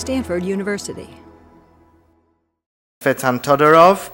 [0.00, 1.10] Stanford University.
[3.02, 4.08] Tzvetan Todorov,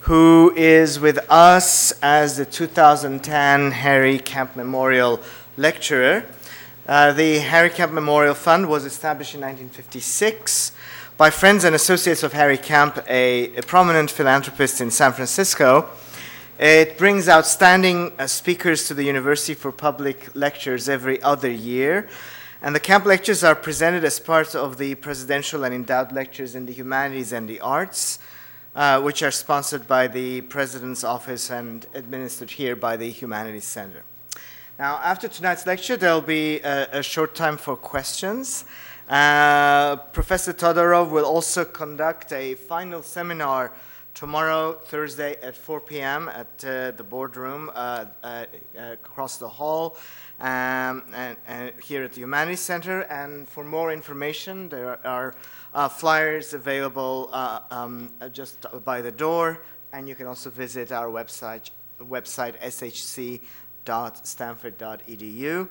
[0.00, 5.20] who is with us as the 2010 Harry Camp Memorial
[5.56, 6.24] Lecturer.
[6.88, 10.72] Uh, the Harry Camp Memorial Fund was established in 1956
[11.16, 15.88] by friends and associates of Harry Camp, a, a prominent philanthropist in San Francisco.
[16.58, 22.08] It brings outstanding uh, speakers to the university for public lectures every other year.
[22.60, 26.66] And the Kemp lectures are presented as part of the presidential and endowed lectures in
[26.66, 28.18] the humanities and the arts,
[28.74, 34.02] uh, which are sponsored by the president's office and administered here by the Humanities Center.
[34.76, 38.64] Now, after tonight's lecture, there'll be a, a short time for questions.
[39.08, 43.72] Uh, Professor Todorov will also conduct a final seminar
[44.14, 46.28] tomorrow, Thursday, at 4 p.m.
[46.28, 49.96] at uh, the boardroom uh, uh, across the hall
[50.40, 53.00] um, and, and, here at the Humanities Center.
[53.02, 55.34] And for more information, there are
[55.74, 61.08] uh, flyers available uh, um, just by the door, and you can also visit our
[61.08, 63.40] website, website shc
[63.88, 65.68] www.stanford.edu.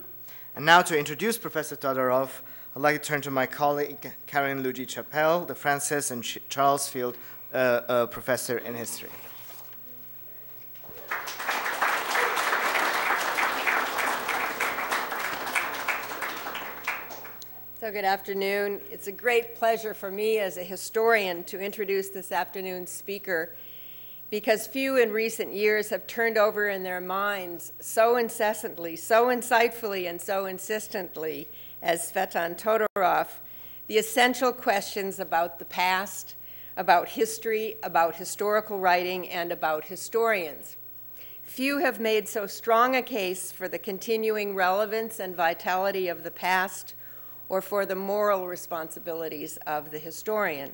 [0.56, 2.30] And now to introduce Professor Todorov,
[2.76, 7.18] I'd like to turn to my colleague, Carolyn Lougee Chappell, the Francis and Charles Field
[7.54, 9.10] uh, uh, Professor in History.
[17.80, 18.82] So, good afternoon.
[18.90, 23.54] It's a great pleasure for me as a historian to introduce this afternoon's speaker
[24.32, 30.10] because few in recent years have turned over in their minds so incessantly, so insightfully,
[30.10, 31.48] and so insistently
[31.84, 33.28] as Tzvetan Todorov
[33.86, 36.34] the essential questions about the past,
[36.78, 40.78] about history, about historical writing, and about historians.
[41.44, 46.32] Few have made so strong a case for the continuing relevance and vitality of the
[46.32, 46.96] past
[47.50, 50.74] or for the moral responsibilities of the historian.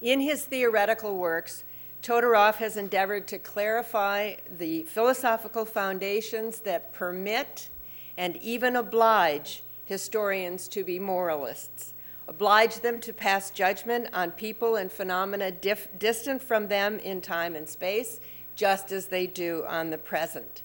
[0.00, 1.64] In his theoretical works,
[2.02, 7.70] Todorov has endeavored to clarify the philosophical foundations that permit
[8.16, 11.94] and even oblige historians to be moralists,
[12.28, 17.56] oblige them to pass judgment on people and phenomena dif- distant from them in time
[17.56, 18.20] and space,
[18.54, 20.62] just as they do on the present.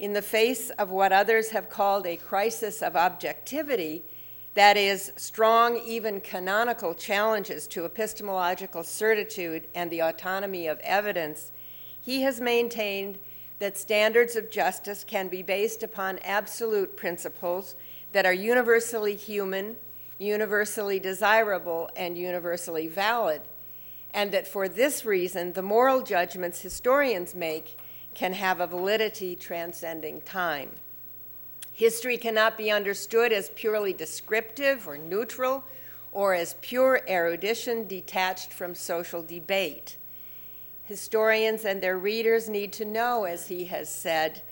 [0.00, 4.02] In the face of what others have called a crisis of objectivity,
[4.54, 11.52] that is, strong, even canonical challenges to epistemological certitude and the autonomy of evidence,
[12.00, 13.18] he has maintained
[13.58, 17.74] that standards of justice can be based upon absolute principles
[18.12, 19.76] that are universally human,
[20.16, 23.42] universally desirable, and universally valid,
[24.14, 27.76] and that for this reason, the moral judgments historians make
[28.14, 30.70] can have a validity transcending time.
[31.72, 35.64] History cannot be understood as purely descriptive or neutral
[36.12, 39.96] or as pure erudition detached from social debate.
[40.84, 44.42] Historians and their readers need to know, as he has said,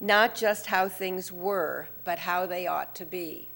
[0.00, 3.48] not just how things were, but how they ought to be.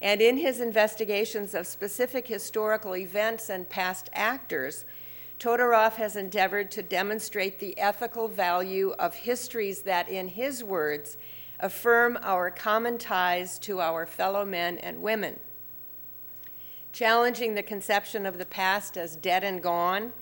[0.00, 4.84] And in his investigations of specific historical events and past actors,
[5.38, 11.16] Todorov has endeavored to demonstrate the ethical value of histories that, in his words,
[11.60, 15.38] affirm our common ties to our fellow men and women.
[16.92, 20.12] Challenging the conception of the past as dead and gone,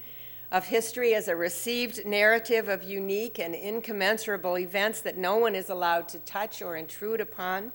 [0.53, 5.71] of history as a received narrative of unique and incommensurable events that no one is
[5.71, 7.72] allowed to touch or intrude upon,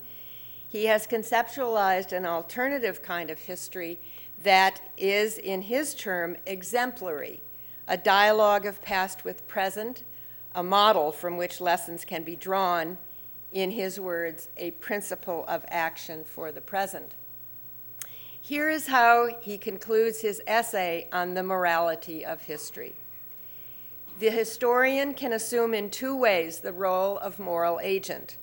[0.70, 4.00] he has conceptualized an alternative kind of history
[4.44, 7.42] that is, in his term, exemplary,
[7.88, 10.04] a dialogue of past with present,
[10.54, 12.98] a model from which lessons can be drawn,
[13.52, 17.14] in his words, a principle of action for the present.
[18.40, 22.96] Here is how he concludes his essay on the morality of history.
[24.20, 28.38] The historian can assume in two ways the role of moral agent.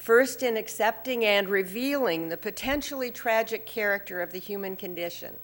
[0.00, 5.36] First, in accepting and revealing the potentially tragic character of the human condition,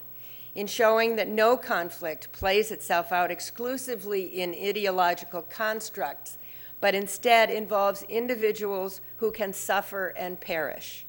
[0.55, 6.39] in showing that no conflict plays itself out exclusively in ideological constructs
[6.79, 11.05] but instead involves individuals who can suffer and perish.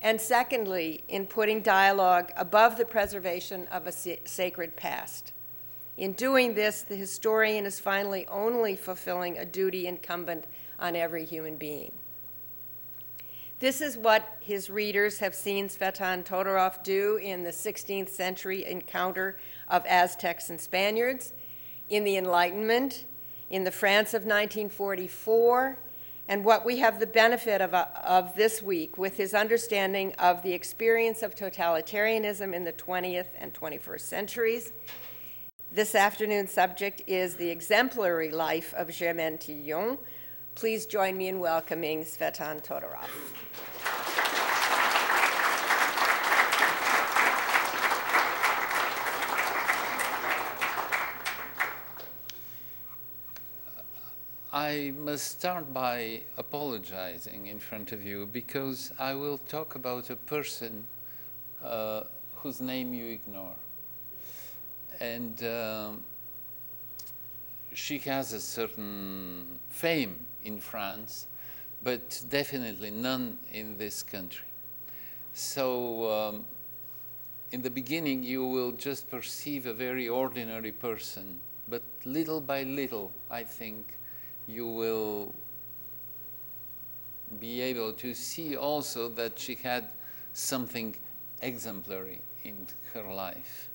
[0.00, 5.32] And secondly, in putting dialogue above the preservation of a sacred past.
[5.96, 10.44] In doing this, the historian is finally only fulfilling a duty incumbent
[10.78, 11.90] on every human being.
[13.60, 19.36] This is what his readers have seen Tzvetan Todorov do in the 16th century encounter
[19.66, 21.32] of Aztecs and Spaniards,
[21.88, 23.04] in the Enlightenment,
[23.50, 25.76] in the France of 1944,
[26.28, 30.42] and what we have the benefit of, uh, of this week with his understanding of
[30.42, 34.72] the experience of totalitarianism in the 20th and 21st centuries.
[35.72, 39.98] This afternoon's subject is the exemplary life of Germaine Tillion.
[40.58, 43.06] Please join me in welcoming Tzvetan Todorov.
[54.52, 60.16] I must start by apologizing in front of you because I will talk about a
[60.16, 60.88] person
[61.62, 62.00] uh,
[62.34, 63.54] whose name you ignore.
[64.98, 66.02] And um,
[67.74, 71.26] she has a certain fame in France,
[71.82, 74.46] but definitely none in this country.
[75.34, 76.44] So, um,
[77.52, 83.12] in the beginning, you will just perceive a very ordinary person, but little by little,
[83.30, 83.94] I think,
[84.48, 85.34] you will
[87.38, 89.84] be able to see also that she had
[90.32, 90.96] something
[91.42, 93.68] exemplary in her life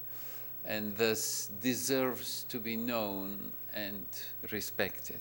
[0.65, 4.05] and thus deserves to be known and
[4.51, 5.19] respected.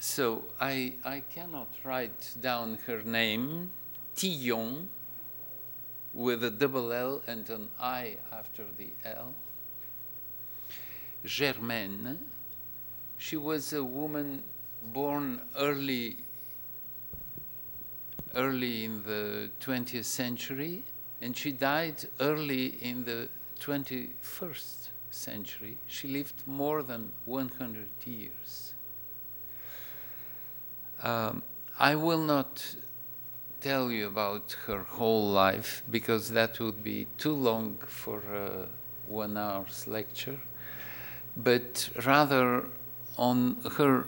[0.00, 3.70] So I, I cannot write down her name,
[4.14, 4.86] Tillion,
[6.14, 9.34] with a double L and an I after the L.
[11.26, 12.18] Germaine,
[13.18, 14.42] she was a woman
[14.92, 16.16] born early
[18.34, 20.82] early in the 20th century
[21.20, 23.28] and she died early in the
[23.60, 25.78] 21st century.
[25.86, 28.67] She lived more than 100 years.
[31.02, 31.42] Um,
[31.78, 32.74] I will not
[33.60, 38.66] tell you about her whole life because that would be too long for a
[39.06, 40.40] one hour's lecture,
[41.36, 42.64] but rather
[43.16, 44.06] on her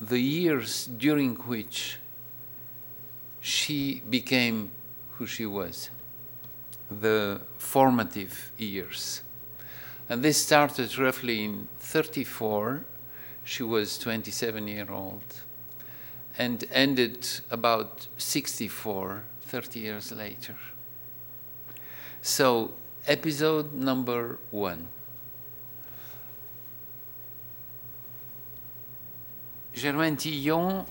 [0.00, 1.96] the years during which
[3.40, 4.70] she became
[5.12, 5.90] who she was,
[6.90, 9.22] the formative years.
[10.08, 12.84] And this started roughly in 34.
[13.44, 15.22] She was 27 year old
[16.40, 20.56] and ended about 64, 30 years later.
[22.22, 22.70] So,
[23.06, 24.88] episode number one.
[29.74, 30.86] Germaine Tillion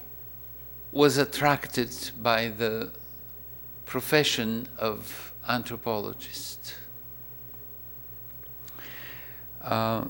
[0.91, 2.91] was attracted by the
[3.87, 6.75] profession of anthropologist.
[9.63, 10.05] Uh,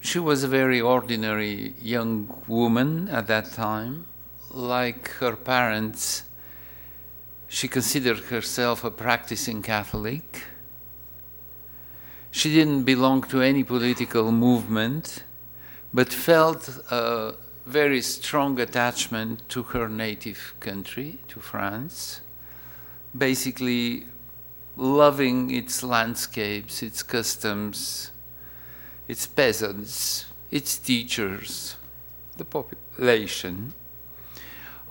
[0.00, 4.06] she was a very ordinary young woman at that time.
[4.52, 6.24] Like her parents,
[7.48, 10.42] she considered herself a practicing Catholic.
[12.30, 15.24] She didn't belong to any political movement,
[15.94, 17.34] but felt a
[17.64, 22.20] very strong attachment to her native country, to France,
[23.16, 24.06] basically
[24.76, 28.10] loving its landscapes, its customs,
[29.08, 31.76] its peasants, its teachers,
[32.36, 33.72] the population.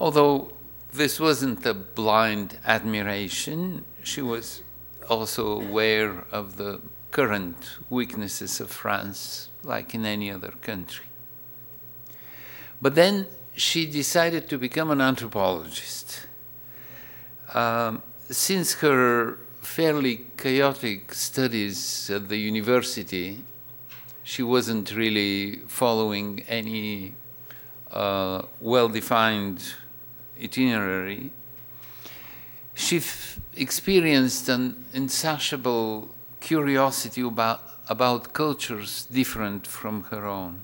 [0.01, 0.51] Although
[0.91, 4.63] this wasn't a blind admiration, she was
[5.07, 6.81] also aware of the
[7.11, 11.05] current weaknesses of France, like in any other country.
[12.81, 16.25] But then she decided to become an anthropologist.
[17.53, 23.43] Um, since her fairly chaotic studies at the university,
[24.23, 27.13] she wasn't really following any
[27.91, 29.61] uh, well defined
[30.41, 31.31] itinerary.
[32.73, 33.01] She
[33.55, 40.61] experienced an insatiable curiosity about, about cultures different from her own.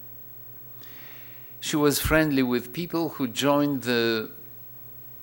[1.59, 4.31] She was friendly with people who joined the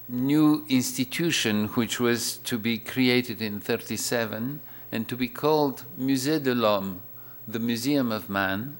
[0.08, 4.60] new institution which was to be created in 37
[4.92, 7.00] and to be called Musée de l'Homme,
[7.48, 8.76] the Museum of Man,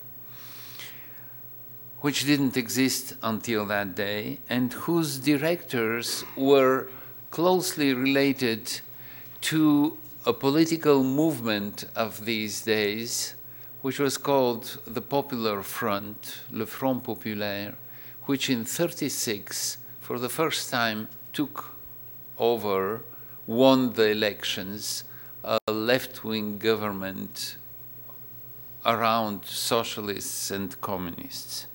[2.05, 6.87] which didn't exist until that day, and whose directors were
[7.31, 8.79] closely related
[9.41, 9.97] to
[10.27, 13.35] a political movement of these days,
[13.81, 17.75] which was called the Popular Front, Le Front Populaire,
[18.25, 21.75] which in 36, for the first time, took
[22.37, 23.01] over,
[23.47, 25.05] won the elections,
[25.43, 27.57] a left wing government
[28.85, 31.67] around socialists and communists.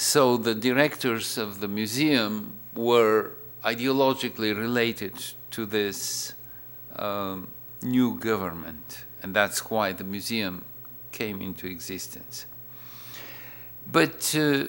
[0.00, 5.12] So the directors of the museum were ideologically related
[5.50, 6.32] to this
[6.96, 7.48] um,
[7.82, 10.64] new government, and that's why the museum
[11.12, 12.46] came into existence.
[13.92, 14.68] But uh,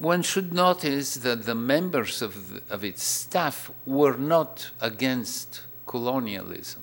[0.00, 6.82] one should notice that the members of, the, of its staff were not against colonialism.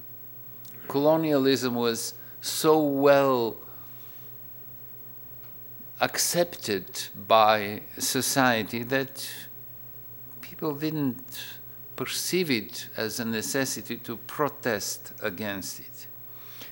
[0.87, 3.57] Colonialism was so well
[6.01, 6.85] accepted
[7.27, 9.29] by society that
[10.41, 11.43] people didn't
[11.95, 16.07] perceive it as a necessity to protest against it.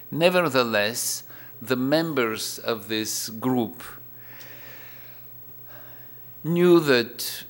[0.10, 1.24] Nevertheless,
[1.62, 3.84] the members of this group
[6.44, 7.44] knew that,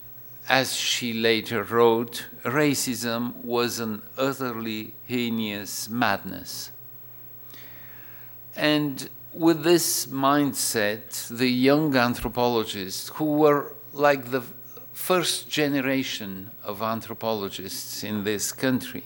[0.50, 6.72] as she later wrote, racism was an utterly heinous madness.
[8.56, 14.44] And with this mindset, the young anthropologists, who were like the
[14.94, 19.04] first generation of anthropologists in this country,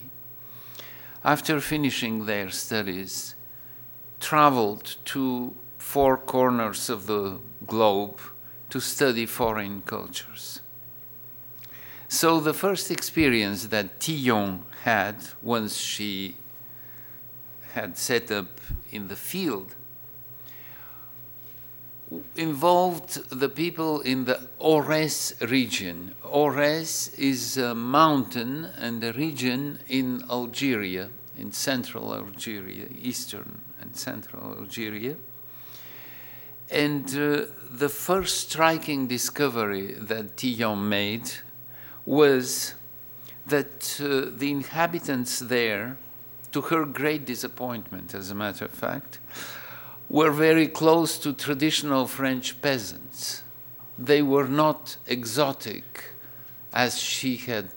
[1.22, 3.34] after finishing their studies,
[4.20, 8.18] traveled to four corners of the globe
[8.70, 10.60] to study foreign cultures.
[12.08, 16.36] So the first experience that Tillion had once she
[17.74, 18.60] had set up
[18.90, 19.74] in the field
[22.36, 26.14] involved the people in the Aurès region.
[26.24, 34.56] Aurès is a mountain and a region in Algeria, in central Algeria, eastern and central
[34.58, 35.16] Algeria.
[36.70, 41.30] And uh, the first striking discovery that Tillion made
[42.06, 42.74] was
[43.46, 45.96] that uh, the inhabitants there,
[46.52, 49.18] to her great disappointment, as a matter of fact,
[50.12, 53.42] were very close to traditional French peasants.
[53.98, 56.10] They were not exotic
[56.70, 57.70] as she had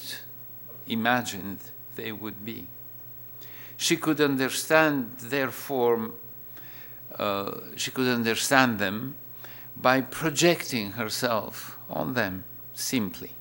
[0.86, 1.60] imagined
[1.96, 2.68] they would be.
[3.78, 6.12] She could understand, therefore,
[7.18, 9.16] uh, she could understand them
[9.78, 13.32] by projecting herself on them simply.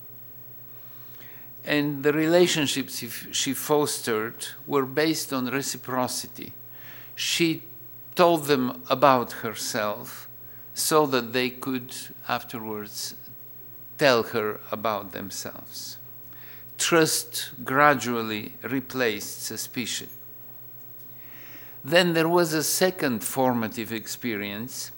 [1.65, 6.53] And the relationships she fostered were based on reciprocity.
[7.17, 7.65] She
[8.15, 10.29] told them about herself
[10.73, 11.95] so that they could
[12.29, 13.15] afterwards
[13.99, 15.99] tell her about themselves.
[16.79, 20.09] Trust gradually replaced suspicion.
[21.85, 24.91] Then there was a second formative experience.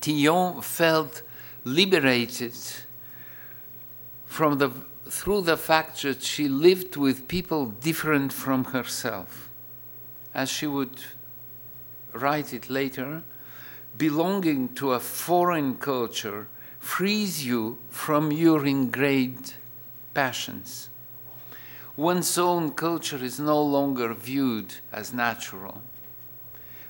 [0.00, 1.22] Tillion felt
[1.64, 2.54] liberated
[4.26, 4.70] from the,
[5.08, 9.48] through the fact that she lived with people different from herself.
[10.32, 11.00] As she would
[12.12, 13.22] write it later,
[13.96, 16.48] belonging to a foreign culture
[16.78, 19.54] frees you from your ingrained
[20.14, 20.88] passions.
[21.96, 25.82] One's own culture is no longer viewed as natural.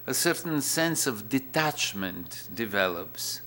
[0.07, 3.41] A certain sense of detachment develops,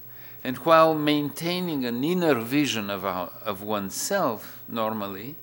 [0.44, 5.36] and while maintaining an inner vision of, our, of oneself normally,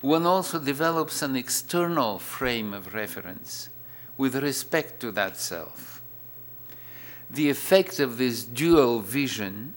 [0.00, 3.68] one also develops an external frame of reference
[4.16, 6.00] with respect to that self.
[7.30, 9.74] The effect of this dual vision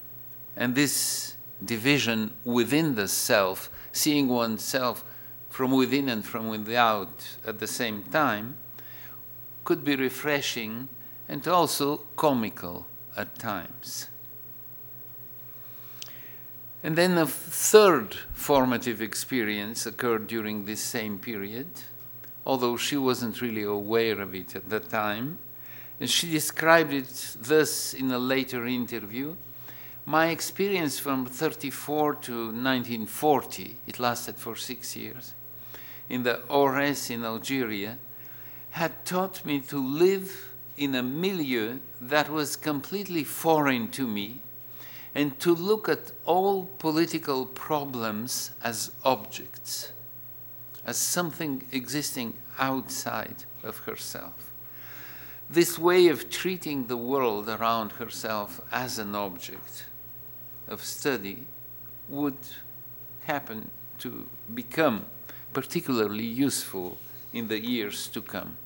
[0.56, 5.04] and this division within the self, seeing oneself
[5.50, 8.56] from within and from without at the same time,
[9.64, 10.90] could be refreshing
[11.28, 14.08] and also comical at times.
[16.82, 21.68] And then a third formative experience occurred during this same period
[22.50, 25.38] although she wasn't really aware of it at the time.
[26.00, 29.36] And she described it thus in a later interview.
[30.04, 35.36] My experience from 34 to 1940, it lasted for six years,
[36.10, 38.00] in the Aurès in Algeria,
[38.72, 44.40] had taught me to live in a milieu that was completely foreign to me
[45.14, 49.92] and to look at all political problems as objects
[50.86, 54.52] as something existing outside of herself.
[55.50, 59.86] This way of treating the world around herself as an object
[60.68, 61.46] of study
[62.08, 62.38] would
[63.24, 63.70] happen
[64.00, 65.06] to become
[65.54, 66.98] particularly useful
[67.34, 68.58] in the years to come.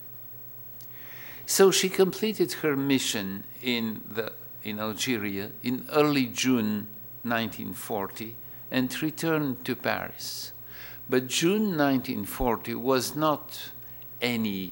[1.45, 4.31] So she completed her mission in, the,
[4.63, 6.87] in Algeria in early June
[7.23, 8.35] 1940
[8.71, 10.52] and returned to Paris.
[11.09, 13.71] But June 1940 was not
[14.21, 14.71] any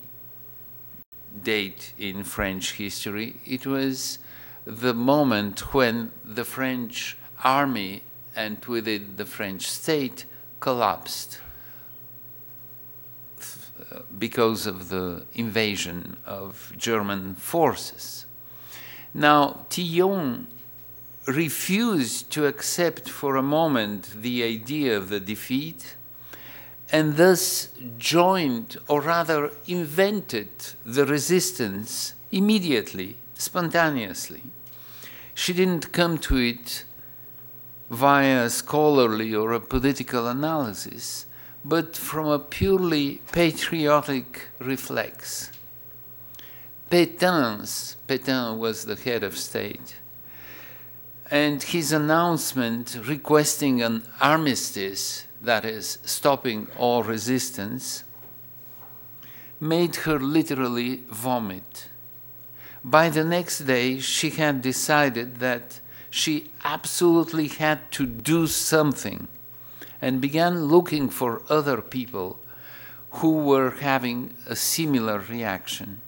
[1.44, 3.36] date in French history.
[3.46, 4.20] It was
[4.66, 8.04] the moment when the French army
[8.36, 10.26] and with it the French state
[10.60, 11.40] collapsed
[13.92, 18.26] uh, because of the invasion of German forces.
[19.14, 20.46] Now, Tillion
[21.26, 25.96] refused to accept for a moment the idea of the defeat
[26.92, 30.50] and thus joined, or rather invented,
[30.86, 34.44] the resistance immediately, spontaneously.
[35.34, 36.84] She didn't come to it
[37.90, 41.26] via scholarly or a political analysis,
[41.64, 45.52] but from a purely patriotic reflex.
[46.90, 49.96] Pétain's, Pétain was the head of state,
[51.30, 58.04] and his announcement requesting an armistice, that is, stopping all resistance,
[59.60, 61.90] made her literally vomit.
[62.84, 65.80] By the next day, she had decided that
[66.10, 69.28] she absolutely had to do something
[70.02, 72.40] and began looking for other people
[73.12, 76.02] who were having a similar reaction.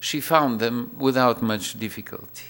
[0.00, 2.46] She found them without much difficulty.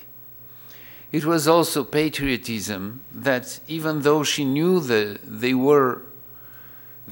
[1.13, 6.03] It was also patriotism that, even though she knew that they were,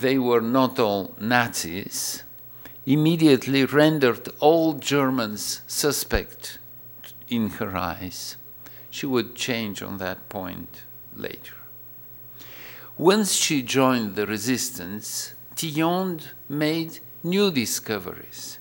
[0.00, 2.22] they were not all Nazis,
[2.86, 6.58] immediately rendered all Germans suspect
[7.28, 8.36] in her eyes.
[8.90, 10.82] She would change on that point
[11.16, 11.54] later.
[12.96, 18.58] Once she joined the resistance, Tillion made new discoveries.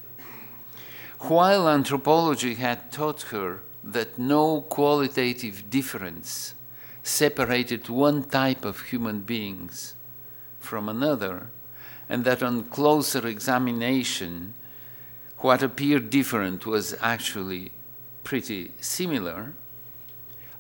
[1.20, 6.54] While anthropology had taught her that no qualitative difference
[7.04, 9.96] separated one type of human beings
[10.68, 11.50] from another,
[12.10, 14.54] and that on closer examination,
[15.40, 17.72] what appeared different was actually
[18.24, 19.54] pretty similar,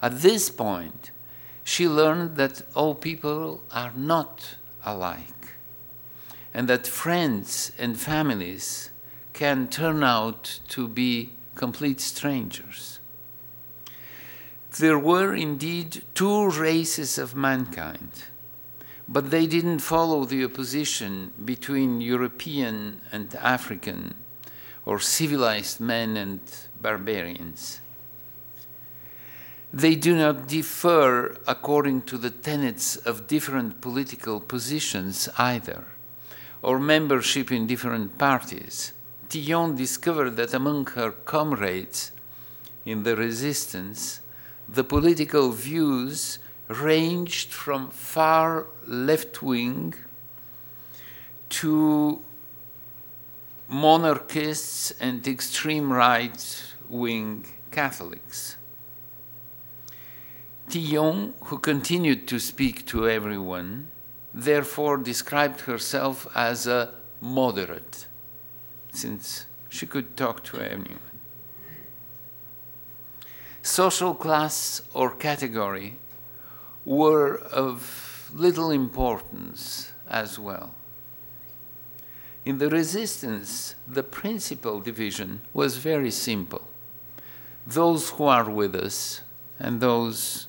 [0.01, 1.11] at this point,
[1.63, 5.55] she learned that all people are not alike,
[6.53, 8.89] and that friends and families
[9.33, 12.99] can turn out to be complete strangers.
[14.79, 18.23] There were indeed two races of mankind,
[19.07, 24.13] but they didn't follow the opposition between European and African,
[24.85, 26.39] or civilized men and
[26.81, 27.79] barbarians.
[29.73, 35.85] They do not differ according to the tenets of different political positions either,
[36.61, 38.93] or membership in different parties.
[39.29, 42.11] Tillion discovered that among her comrades
[42.85, 44.21] in the resistance,
[44.69, 49.93] the political views ranged from far left wing
[51.49, 52.19] to
[53.67, 58.57] monarchists and extreme right wing Catholics.
[60.69, 63.89] Tillion, who continued to speak to everyone,
[64.33, 68.07] therefore described herself as a moderate,
[68.91, 70.99] since she could talk to anyone.
[73.61, 75.97] Social class or category
[76.87, 80.73] were of little importance as well.
[82.45, 86.63] In the resistance, the principal division was very simple
[87.65, 89.19] those who are with us
[89.59, 90.47] and those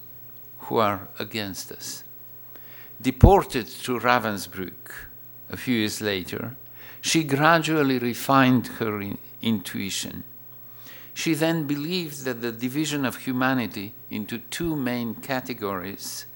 [0.60, 2.04] who are against us.
[3.02, 5.08] Deported to Ravensbrück
[5.50, 6.54] a few years later,
[7.00, 10.22] she gradually refined her in- intuition.
[11.14, 16.26] She then believed that the division of humanity into two main categories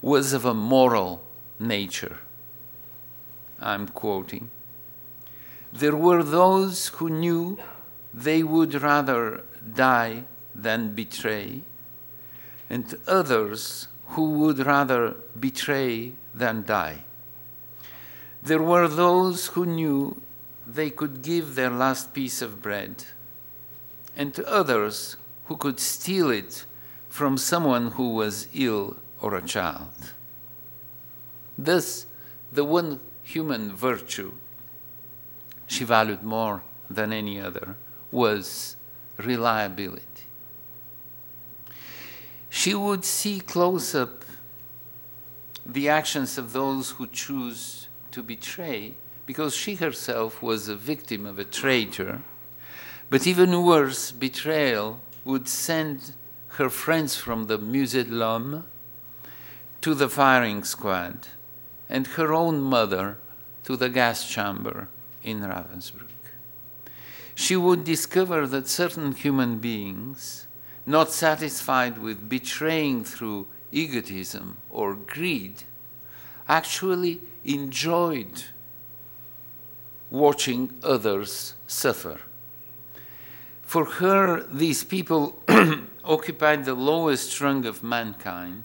[0.00, 1.22] was of a moral
[1.58, 2.18] nature.
[3.60, 4.50] I'm quoting.
[5.72, 7.58] There were those who knew
[8.12, 9.42] they would rather
[9.74, 11.62] die than betray,
[12.70, 17.04] and others who would rather betray than die.
[18.42, 20.22] There were those who knew
[20.66, 23.04] they could give their last piece of bread,
[24.16, 26.64] and others who could steal it
[27.08, 30.12] from someone who was ill or a child.
[31.58, 32.06] This,
[32.52, 34.32] the one human virtue
[35.66, 37.76] she valued more than any other
[38.12, 38.76] was
[39.16, 40.04] reliability.
[42.48, 44.24] She would see close up
[45.64, 48.94] the actions of those who choose to betray
[49.26, 52.22] because she herself was a victim of a traitor.
[53.10, 56.12] But even worse, betrayal would send
[56.50, 58.64] her friends from the Musée de l'Homme
[59.86, 61.28] to the firing squad
[61.88, 63.18] and her own mother
[63.62, 64.88] to the gas chamber
[65.22, 66.24] in Ravensbrück.
[67.36, 70.48] She would discover that certain human beings,
[70.86, 75.62] not satisfied with betraying through egotism or greed,
[76.48, 78.42] actually enjoyed
[80.10, 82.18] watching others suffer.
[83.62, 85.40] For her, these people
[86.04, 88.64] occupied the lowest rung of mankind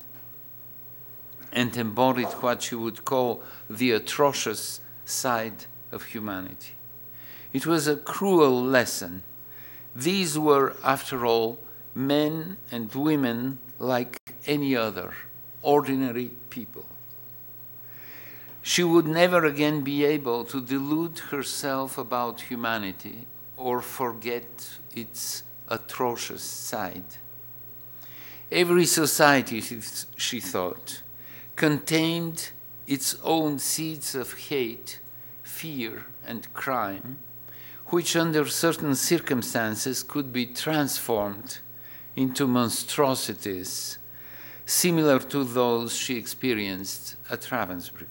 [1.52, 6.74] and embodied what she would call the atrocious side of humanity.
[7.54, 9.24] It was a cruel lesson.
[9.96, 11.60] These were, after all,
[11.94, 15.14] men and women like any other,
[15.62, 16.86] ordinary people.
[18.62, 23.26] She would never again be able to delude herself about humanity
[23.58, 27.18] or forget its atrocious side.
[28.52, 29.62] Every society,
[30.18, 31.02] she thought,
[31.56, 32.52] contained
[32.88, 35.00] its own seeds of hate,
[35.44, 37.18] fear, and crime,
[37.88, 41.60] which under certain circumstances could be transformed
[42.16, 43.98] into monstrosities
[44.66, 48.06] similar to those she experienced at Ravensbrück.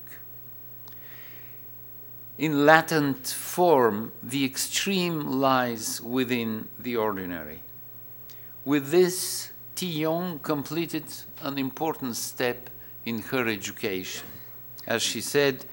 [2.38, 7.60] In latent form, the extreme lies within the ordinary.
[8.64, 11.04] With this, Tillion completed
[11.42, 12.70] an important step
[13.04, 14.26] in her education.
[14.86, 15.64] As she said,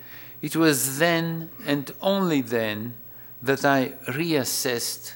[0.41, 2.95] it was then and only then
[3.41, 5.15] that I reassessed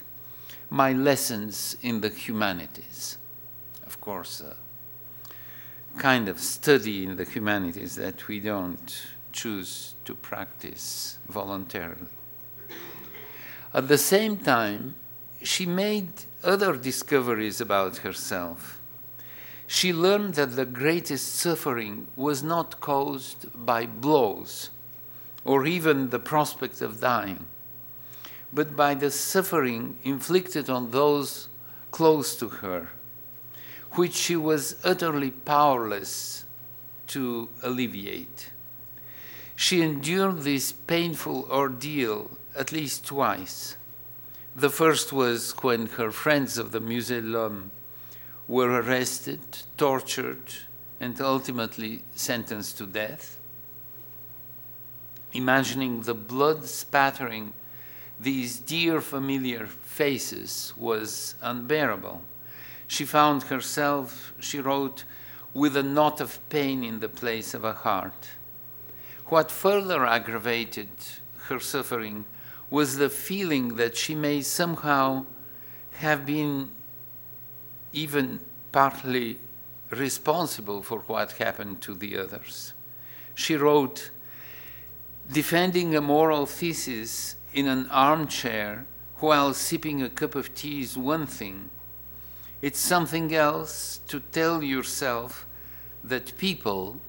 [0.70, 3.18] my lessons in the humanities.
[3.86, 4.56] Of course, a
[6.00, 12.08] kind of study in the humanities that we don't choose to practice voluntarily.
[13.74, 14.96] At the same time,
[15.44, 16.12] she made
[16.44, 18.81] other discoveries about herself.
[19.72, 24.70] She learned that the greatest suffering was not caused by blows
[25.46, 27.46] or even the prospect of dying
[28.54, 31.48] but by the suffering inflicted on those
[31.92, 32.90] close to her,
[33.94, 36.46] which she was utterly powerless
[37.08, 38.52] to alleviate.
[39.56, 43.78] She endured this painful ordeal at least twice.
[44.54, 47.72] The first was when her friends of the Musée de l'Homme
[48.52, 49.40] were arrested,
[49.78, 50.44] tortured,
[51.00, 53.40] and ultimately sentenced to death.
[55.32, 57.54] Imagining the blood spattering
[58.20, 62.24] these dear familiar faces was unbearable.
[62.88, 65.06] She found herself, she wrote,
[65.54, 68.32] with a knot of pain in the place of a heart.
[69.28, 70.90] What further aggravated
[71.48, 72.26] her suffering
[72.70, 75.26] was the feeling that she may somehow
[76.00, 76.72] have been
[77.94, 78.40] even
[78.72, 79.38] partly
[79.90, 82.74] responsible for what happened to the others.
[83.36, 84.12] She wrote,
[85.30, 88.86] defending a moral thesis in an armchair
[89.18, 91.70] while sipping a cup of tea is one thing.
[92.62, 95.46] It's something else to tell yourself
[96.04, 97.00] that people,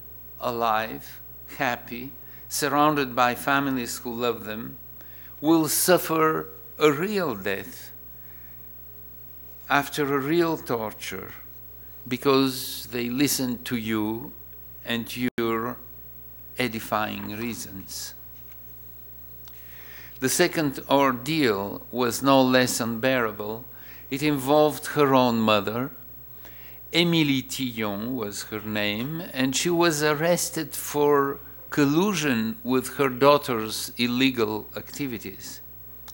[0.40, 1.20] alive,
[1.58, 2.12] happy,
[2.48, 4.76] surrounded by families who love them,
[5.40, 7.91] will suffer a real death
[9.72, 11.32] after a real torture
[12.06, 14.30] because they listen to you
[14.84, 15.78] and your
[16.58, 18.12] edifying reasons.
[20.20, 23.64] The second ordeal was no less unbearable.
[24.10, 25.90] It involved her own mother.
[26.92, 31.38] Émilie Tillion was her name, and she was arrested for
[31.70, 35.62] collusion with her daughter's illegal activities.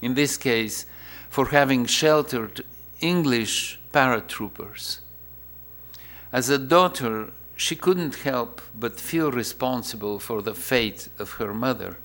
[0.01, 0.87] In this case,
[1.29, 2.65] for having sheltered
[3.01, 4.99] English paratroopers.
[6.33, 11.99] As a daughter, she couldn't help but feel responsible for the fate of her mother.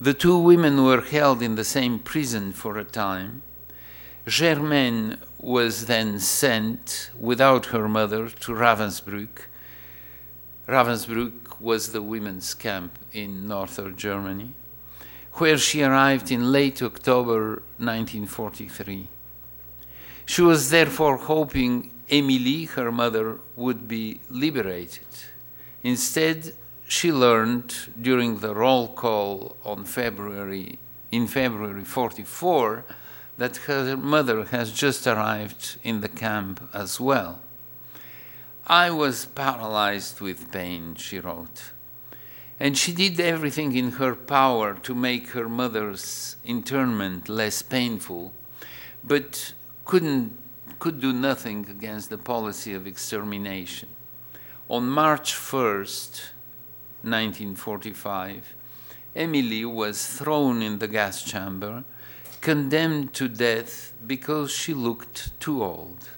[0.00, 3.42] The two women were held in the same prison for a time.
[4.26, 9.46] Germaine was then sent without her mother to Ravensbrück.
[10.68, 14.52] Ravensbrück was the women's camp in northern Germany,
[15.34, 19.08] where she arrived in late October 1943.
[20.26, 25.06] She was therefore hoping Émilie, her mother, would be liberated.
[25.82, 26.54] Instead,
[26.86, 30.78] she learned during the roll call on February
[31.10, 32.84] in February 44
[33.36, 37.40] that her mother has just arrived in the camp as well.
[38.66, 41.72] I was paralyzed with pain, she wrote,
[42.58, 48.32] and she did everything in her power to make her mother's internment less painful,
[49.02, 49.52] but
[49.84, 50.36] couldn't,
[50.78, 53.88] could do nothing against the policy of extermination.
[54.68, 56.30] On March 1st,
[57.02, 58.54] 1945,
[59.14, 61.84] Émilie was thrown in the gas chamber,
[62.40, 66.08] condemned to death because she looked too old.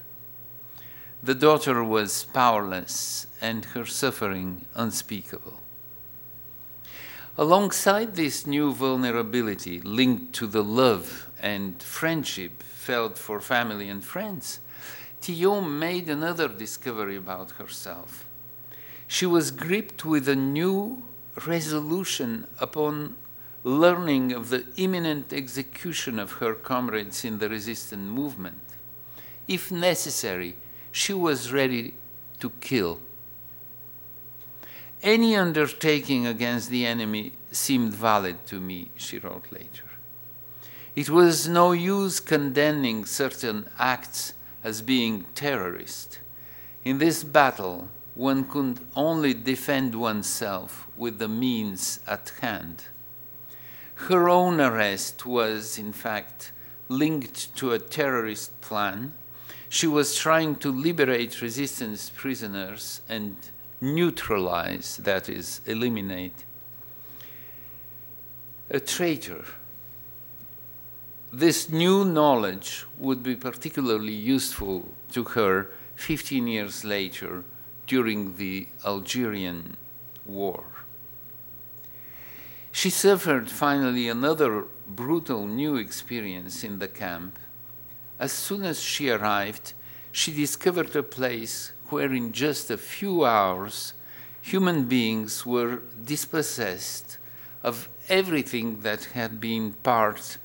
[1.21, 5.59] The daughter was powerless and her suffering unspeakable.
[7.37, 14.61] Alongside this new vulnerability linked to the love and friendship felt for family and friends,
[15.21, 18.25] Tillion made another discovery about herself.
[19.07, 21.03] She was gripped with a new
[21.45, 23.17] resolution upon
[23.65, 28.63] learning of the imminent execution of her comrades in the resistance movement.
[29.49, 30.55] If necessary,
[30.93, 31.93] she was ready
[32.39, 32.99] to kill.
[35.03, 39.86] Any undertaking against the enemy seemed valid to me, she wrote later.
[40.97, 44.33] It was no use condemning certain acts
[44.63, 46.17] as being terrorist.
[46.83, 52.85] In this battle, one could only defend oneself with the means at hand.
[54.09, 56.51] Her own arrest was, in fact,
[56.89, 59.13] linked to a terrorist plan.
[59.69, 63.35] She was trying to liberate resistance prisoners and
[63.79, 66.43] neutralize, that is, eliminate,
[68.71, 69.45] a traitor.
[71.31, 77.43] This new knowledge would be particularly useful to her 15 years later
[77.85, 79.75] during the Algerian
[80.25, 80.63] War.
[82.71, 87.37] She suffered finally another brutal new experience in the camp.
[88.19, 89.73] As soon as she arrived,
[90.13, 93.93] she discovered a place where, in just a few hours,
[94.41, 97.17] human beings were dispossessed
[97.63, 100.37] of everything that had been part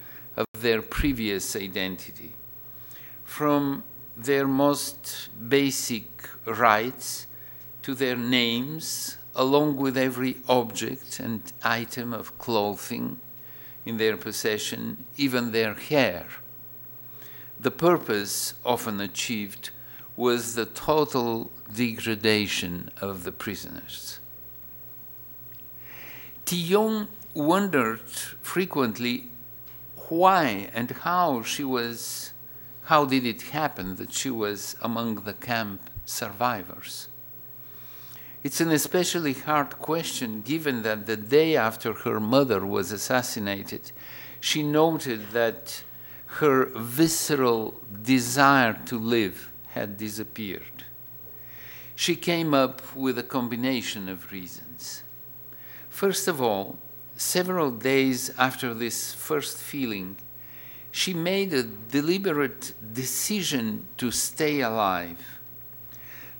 [0.62, 2.34] their previous identity,
[3.24, 3.84] from
[4.16, 7.26] their most basic rights
[7.82, 13.18] to their names, along with every object and item of clothing
[13.84, 16.26] in their possession, even their hair.
[17.58, 19.70] The purpose, often achieved,
[20.16, 24.20] was the total degradation of the prisoners.
[26.44, 28.00] Tillion wondered
[28.42, 29.28] frequently
[30.12, 32.32] why and how she was,
[32.84, 37.08] how did it happen that she was among the camp survivors?
[38.42, 43.92] It's an especially hard question given that the day after her mother was assassinated,
[44.40, 45.82] she noted that
[46.38, 50.84] her visceral desire to live had disappeared.
[51.94, 55.04] She came up with a combination of reasons.
[55.88, 56.78] First of all,
[57.22, 60.16] several days after this first feeling,
[60.90, 65.18] she made a deliberate decision to stay alive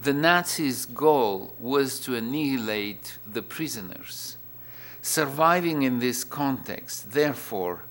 [0.03, 4.37] the Nazis' goal was to annihilate the prisoners.
[5.01, 7.85] Surviving in this context, therefore,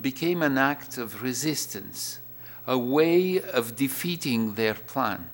[0.00, 2.18] became an act of resistance,
[2.66, 5.30] a way of defeating their plan.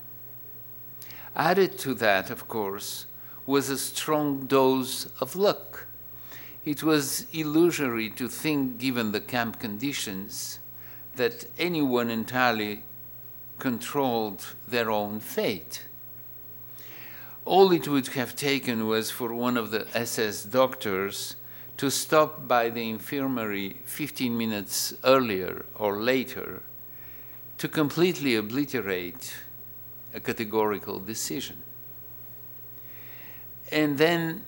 [1.34, 3.06] Added to that, of course,
[3.46, 5.86] was a strong dose of luck.
[6.64, 10.58] It was illusory to think, given the camp conditions,
[11.16, 12.82] that anyone entirely
[13.58, 15.86] controlled their own fate.
[17.44, 21.36] All it would have taken was for one of the SS doctors
[21.78, 26.62] to stop by the infirmary 15 minutes earlier or later
[27.56, 29.34] to completely obliterate
[30.12, 31.56] a categorical decision.
[33.72, 34.44] And then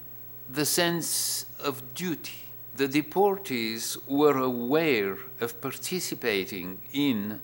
[0.48, 2.44] the sense of duty.
[2.76, 7.40] The deportees were aware of participating in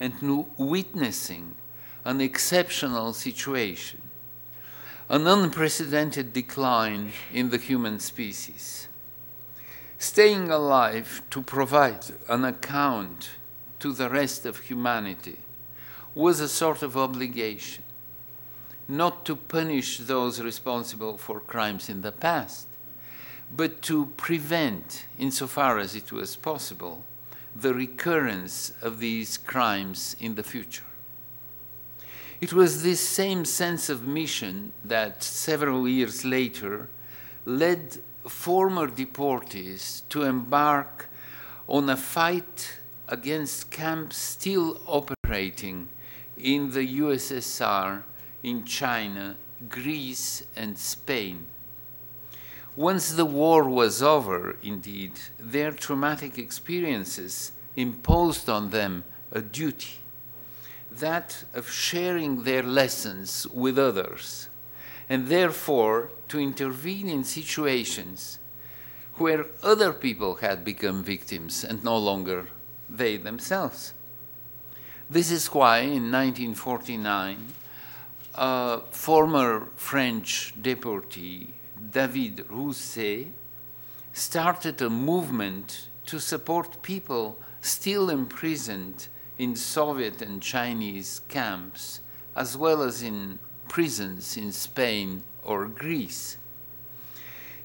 [0.00, 1.54] and witnessing
[2.04, 4.00] an exceptional situation
[5.12, 8.88] an unprecedented decline in the human species.
[9.98, 13.28] Staying alive to provide an account
[13.78, 15.36] to the rest of humanity
[16.14, 17.84] was a sort of obligation,
[18.88, 22.66] not to punish those responsible for crimes in the past,
[23.54, 27.04] but to prevent, insofar as it was possible,
[27.54, 30.84] the recurrence of these crimes in the future.
[32.40, 36.88] It was this same sense of mission that several years later
[37.44, 41.08] led former deportees to embark
[41.68, 45.88] on a fight against camps still operating
[46.36, 48.02] in the USSR,
[48.42, 49.36] in China,
[49.68, 51.46] Greece, and Spain.
[52.76, 59.98] Once the war was over, indeed, their traumatic experiences imposed on them a duty
[60.90, 64.48] that of sharing their lessons with others,
[65.08, 68.38] and therefore to intervene in situations
[69.16, 72.46] where other people had become victims and no longer
[72.88, 73.94] they themselves.
[75.08, 77.38] This is why in 1949,
[78.34, 81.48] a former French deportee,
[81.90, 83.32] David Rousset,
[84.12, 92.00] started a movement to support people still imprisoned in Soviet and Chinese camps,
[92.36, 96.36] as well as in prisons in Spain or Greece.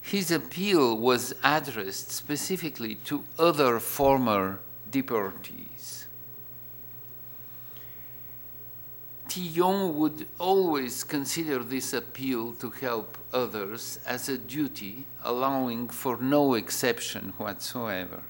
[0.02, 6.06] His appeal was addressed specifically to other former deportees.
[9.28, 16.54] Tillion would always consider this appeal to help others as a duty, allowing for no
[16.54, 18.22] exception whatsoever.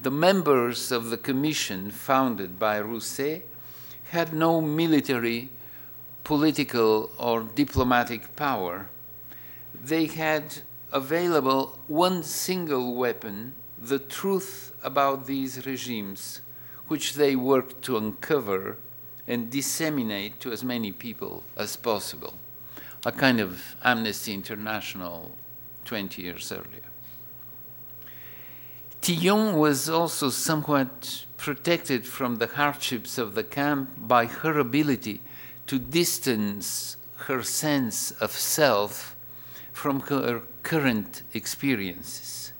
[0.00, 3.42] The members of the commission founded by Rousset
[4.10, 5.48] had no military,
[6.24, 8.88] political, or diplomatic power.
[9.72, 10.58] They had
[10.92, 16.40] available one single weapon the truth about these regimes,
[16.88, 18.76] which they worked to uncover
[19.26, 22.34] and disseminate to as many people as possible.
[23.04, 25.32] A kind of Amnesty International
[25.84, 26.86] 20 years earlier.
[29.00, 35.20] Tillion was also somewhat protected from the hardships of the camp by her ability
[35.66, 39.16] to distance her sense of self
[39.72, 42.52] from her current experiences.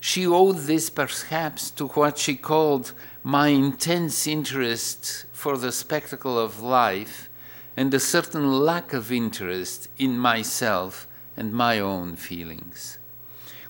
[0.00, 2.92] She owed this perhaps to what she called
[3.24, 7.30] my intense interest for the spectacle of life
[7.76, 11.06] and a certain lack of interest in myself
[11.36, 12.98] and my own feelings,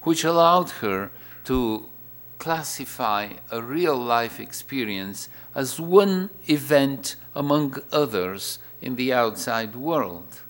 [0.02, 1.10] which allowed her
[1.44, 1.88] to
[2.38, 10.40] classify a real life experience as one event among others in the outside world.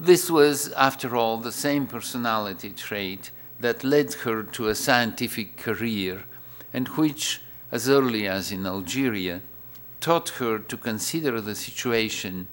[0.00, 6.24] This was, after all, the same personality trait that led her to a scientific career
[6.72, 7.40] and which
[7.70, 9.40] as early as in Algeria,
[10.00, 12.48] taught her to consider the situation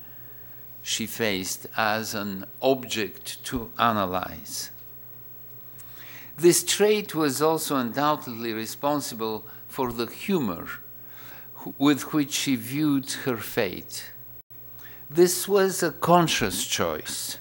[0.81, 4.69] she faced as an object to analyze.
[6.37, 10.67] This trait was also undoubtedly responsible for the humor
[11.77, 14.11] with which she viewed her fate.
[15.09, 17.37] This was a conscious choice,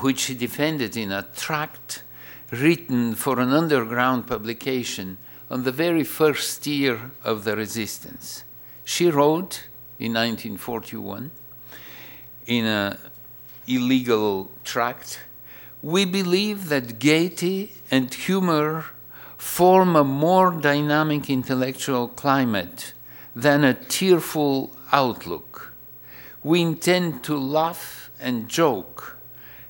[0.00, 2.02] which she defended in a tract
[2.50, 5.18] written for an underground publication
[5.50, 8.44] on the very first year of the resistance.
[8.84, 9.64] She wrote
[9.98, 11.30] in 1941
[12.46, 12.98] in an
[13.66, 15.20] illegal tract
[15.82, 18.86] We believe that gaiety and humor
[19.36, 22.92] form a more dynamic intellectual climate
[23.36, 25.72] than a tearful outlook.
[26.42, 29.18] We intend to laugh and joke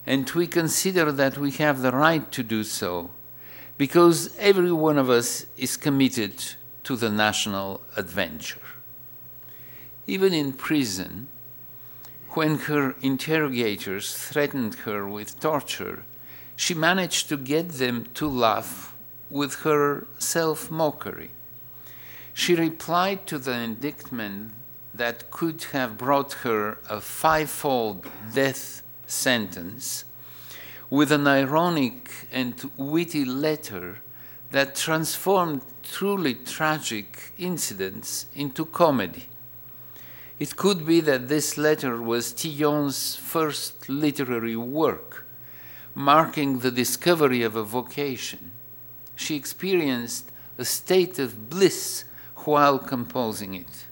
[0.07, 3.11] and we consider that we have the right to do so
[3.79, 6.35] because every one of us is committed
[6.83, 8.61] to the national adventure.
[10.07, 11.29] Even in prison,
[12.31, 16.05] when her interrogators threatened her with torture,
[16.57, 18.95] she managed to get them to laugh
[19.31, 21.31] with her self mockery.
[22.35, 24.53] She replied to the indictment
[24.93, 30.05] that could have brought her a fivefold death sentence
[30.91, 33.99] with an ironic and witty letter
[34.51, 39.27] that transformed truly tragic incidents into comedy.
[40.39, 45.27] It could be that this letter was Tillion's first literary work,
[45.95, 48.53] marking the discovery of a vocation.
[49.17, 52.05] She experienced a state of bliss
[52.37, 53.87] while composing it.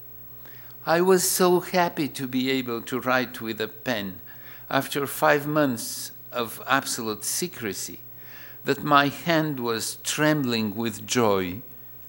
[0.87, 4.21] I was so happy to be able to write with a pen
[4.71, 7.99] after five months of absolute secrecy
[8.65, 11.63] that my hand was trembling with joy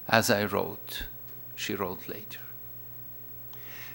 [0.08, 1.06] as I wrote,
[1.54, 2.40] she wrote later.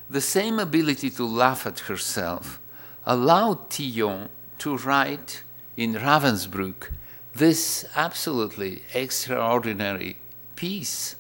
[0.10, 2.60] The same ability to laugh at herself
[3.06, 5.44] allowed Tillion to write
[5.78, 6.90] in Ravensbrück
[7.34, 10.18] this absolutely extraordinary
[10.56, 11.16] piece,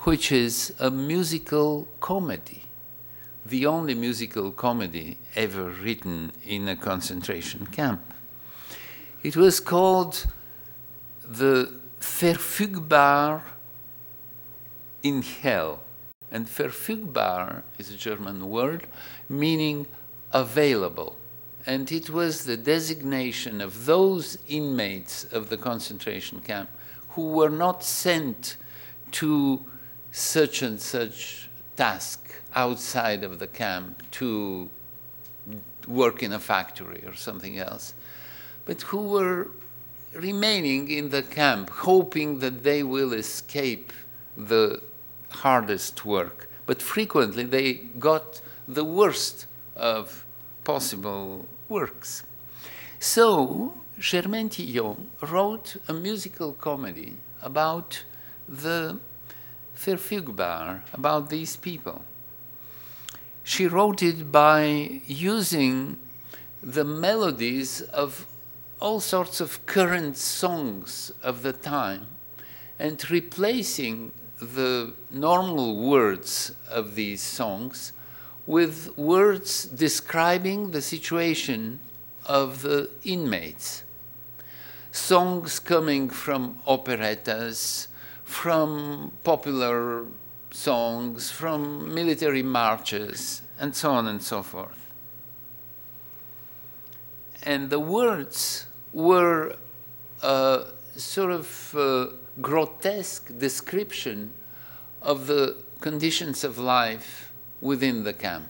[0.00, 2.64] which is a musical comedy
[3.44, 8.09] the only musical comedy ever written in a concentration camp.
[9.22, 10.26] It was called
[11.22, 13.42] the Verfügbar
[15.02, 15.80] in Hell.
[16.32, 18.86] And verfügbar is a German word
[19.28, 19.86] meaning
[20.32, 21.16] available.
[21.66, 26.70] And it was the designation of those inmates of the concentration camp
[27.10, 28.56] who were not sent
[29.12, 29.60] to
[30.12, 34.70] such and such task outside of the camp to
[35.86, 37.94] work in a factory or something else,
[38.64, 39.48] but who were
[40.14, 43.92] remaining in the camp, hoping that they will escape
[44.36, 44.80] the
[45.30, 46.48] hardest work.
[46.66, 49.46] But frequently they got the worst
[49.76, 50.24] of
[50.64, 52.22] possible works.
[52.98, 58.04] So Germaine Tillion wrote a musical comedy about
[58.48, 58.98] the
[59.76, 62.04] Verfügbar, about these people.
[63.42, 65.98] She wrote it by using
[66.62, 68.26] the melodies of
[68.80, 72.06] all sorts of current songs of the time
[72.78, 74.10] and replacing
[74.40, 77.92] the normal words of these songs
[78.46, 81.78] with words describing the situation
[82.24, 83.84] of the inmates.
[84.92, 87.88] Songs coming from operettas,
[88.24, 90.04] from popular
[90.50, 94.86] songs, from military marches, and so on and so forth.
[97.42, 99.56] And the words were
[100.22, 100.64] a
[100.96, 102.06] sort of uh,
[102.40, 104.32] grotesque description
[105.02, 108.48] of the conditions of life within the camp.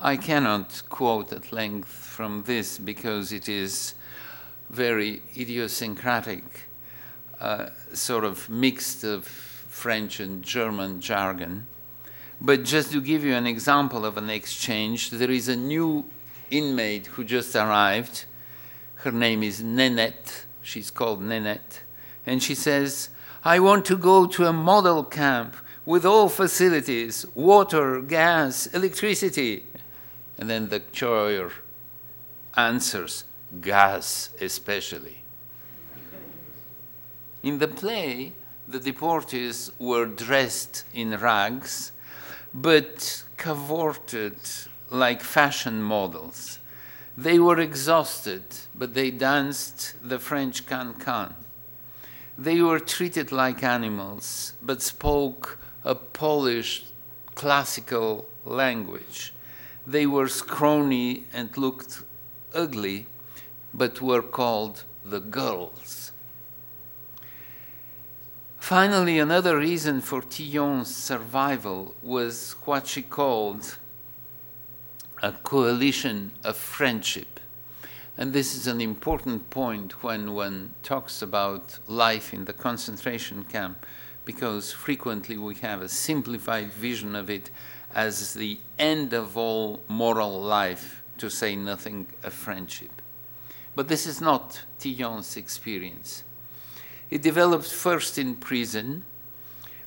[0.00, 3.94] I cannot quote at length from this because it is
[4.70, 6.44] very idiosyncratic,
[7.40, 11.66] uh, sort of mixed of French and German jargon.
[12.40, 16.04] But just to give you an example of an exchange, there is a new
[16.50, 18.24] inmate who just arrived.
[19.02, 20.44] Her name is Nenette.
[20.60, 21.80] She's called Nenette.
[22.26, 23.10] And she says,
[23.44, 29.64] I want to go to a model camp with all facilities water, gas, electricity.
[30.36, 31.52] And then the choir
[32.56, 33.24] answers,
[33.60, 35.22] gas especially.
[37.42, 38.32] In the play,
[38.66, 41.92] the deportees were dressed in rags,
[42.52, 44.36] but cavorted
[44.90, 46.58] like fashion models.
[47.16, 48.44] They were exhausted,
[48.78, 51.34] but they danced the French can-can.
[52.38, 56.84] They were treated like animals, but spoke a Polish
[57.34, 59.34] classical language.
[59.84, 62.02] They were scrawny and looked
[62.54, 63.06] ugly,
[63.74, 66.12] but were called the girls.
[68.60, 73.78] Finally, another reason for Tillion's survival was what she called
[75.22, 77.37] a coalition of friendship.
[78.20, 83.86] And this is an important point when one talks about life in the concentration camp,
[84.24, 87.48] because frequently we have a simplified vision of it
[87.94, 92.90] as the end of all moral life, to say nothing of friendship.
[93.76, 96.24] But this is not Tillion's experience.
[97.10, 99.04] It developed first in prison,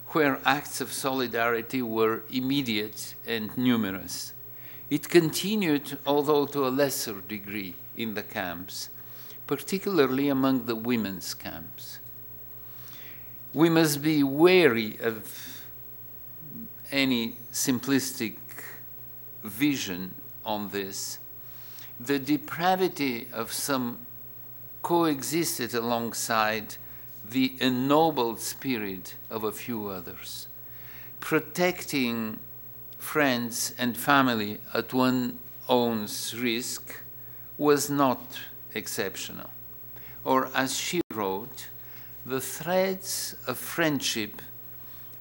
[0.08, 4.32] where acts of solidarity were immediate and numerous.
[4.90, 8.90] It continued, although to a lesser degree, in the camps,
[9.48, 12.00] particularly among the women's camps.
[13.54, 15.64] We must be wary of
[16.92, 18.36] any simplistic
[19.44, 20.14] vision
[20.46, 21.20] on this.
[22.00, 24.00] The depravity of some
[24.82, 26.76] coexisted alongside
[27.30, 30.48] the ennobled spirit of a few others,
[31.20, 32.40] protecting
[32.98, 35.34] friends and family at one's
[35.70, 37.02] own risk
[37.62, 38.40] was not
[38.74, 39.48] exceptional.
[40.26, 41.68] Or, as she wrote,
[42.26, 44.42] the threads of friendship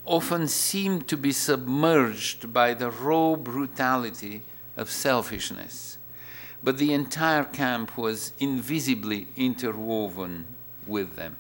[0.07, 4.41] often seemed to be submerged by the raw brutality
[4.79, 5.99] of selfishness,
[6.65, 10.47] but the entire camp was invisibly interwoven
[10.87, 11.37] with them.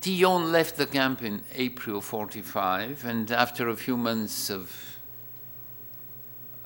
[0.00, 4.91] Tillion left the camp in April 45, and after a few months of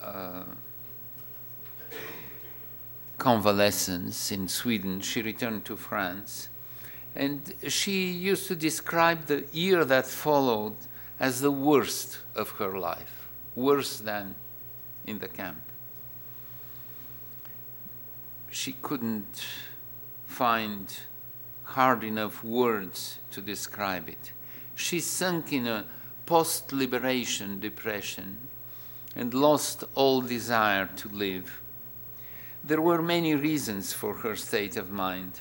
[0.03, 0.45] uh,
[3.19, 6.49] convalescence in Sweden, she returned to France.
[7.15, 10.77] And she used to describe the year that followed
[11.19, 14.35] as the worst of her life, worse than
[15.07, 15.63] in the camp.
[18.51, 19.45] She couldn't
[20.27, 20.95] find
[21.65, 24.33] hard enough words to describe it.
[24.75, 25.85] She sunk in a
[26.27, 28.37] post liberation depression
[29.17, 31.61] and lost all desire to live.
[32.63, 35.41] There were many reasons for her state of mind.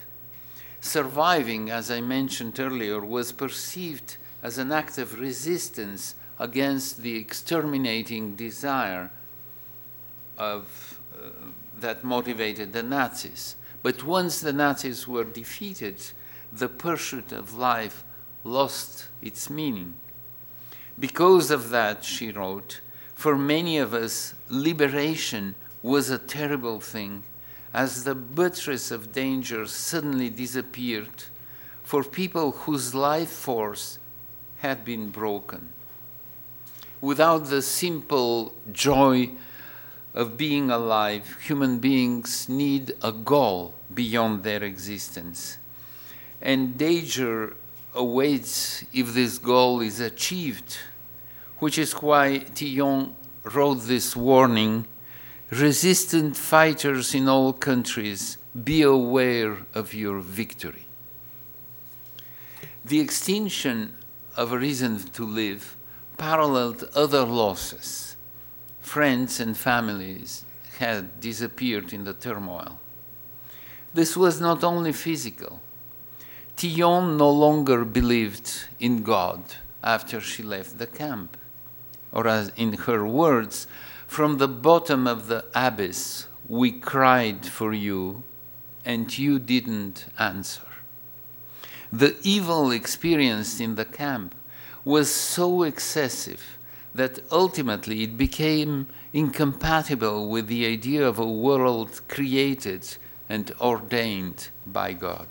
[0.80, 8.36] Surviving, as I mentioned earlier, was perceived as an act of resistance against the exterminating
[8.36, 9.10] desire
[10.38, 11.30] of, uh,
[11.80, 13.56] that motivated the Nazis.
[13.82, 16.02] But once the Nazis were defeated,
[16.54, 18.04] the pursuit of life
[18.44, 19.96] lost its meaning.
[21.00, 22.80] Because of that, she wrote,
[23.16, 27.24] for many of us, liberation was a terrible thing
[27.74, 31.24] as the buttress of danger suddenly disappeared
[31.84, 34.00] for people whose life force
[34.58, 35.70] had been broken.
[37.02, 39.30] Without the simple joy
[40.14, 45.58] of being alive, human beings need a goal beyond their existence.
[46.42, 47.56] And danger
[47.94, 50.78] awaits if this goal is achieved,
[51.66, 53.12] which is why Tillion
[53.44, 54.86] wrote this warning
[55.50, 60.86] resistant fighters in all countries, be aware of your victory.
[62.86, 63.96] The extinction
[64.38, 65.76] of a reason to live
[66.20, 68.16] paralleled other losses.
[68.82, 70.46] Friends and families
[70.78, 72.78] had disappeared in the turmoil.
[73.92, 75.62] This was not only physical.
[76.56, 79.42] Tillion no longer believed in God
[79.84, 81.38] after she left the camp.
[82.16, 83.68] Or, as in her words,
[84.08, 88.24] from the bottom of the abyss, we cried for you,
[88.84, 90.62] and you didn't answer.
[91.92, 94.34] The evil experienced in the camp
[94.84, 96.58] was so excessive
[96.94, 102.98] that ultimately it became incompatible with the idea of a world created
[103.28, 105.28] and ordained by God.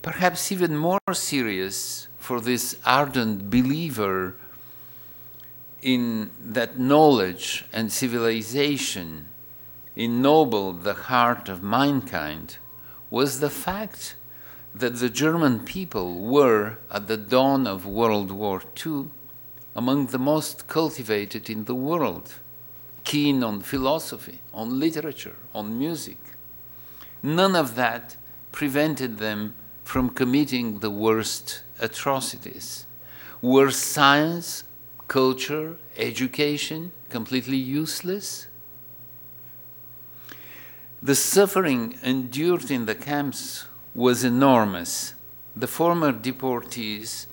[0.00, 4.34] Perhaps even more serious for this ardent believer
[5.82, 9.28] in that knowledge and civilization
[9.96, 12.56] ennobled the heart of mankind
[13.10, 14.14] was the fact
[14.74, 19.10] that the German people were, at the dawn of World War II,
[19.74, 22.34] among the most cultivated in the world,
[23.04, 26.18] keen on philosophy, on literature, on music.
[27.22, 28.16] None of that
[28.50, 29.54] prevented them
[29.84, 32.86] from committing the worst atrocities.
[33.42, 34.64] Were science
[35.12, 38.46] culture, education, completely useless.
[41.02, 45.12] The suffering endured in the camps was enormous.
[45.54, 47.26] The former deportees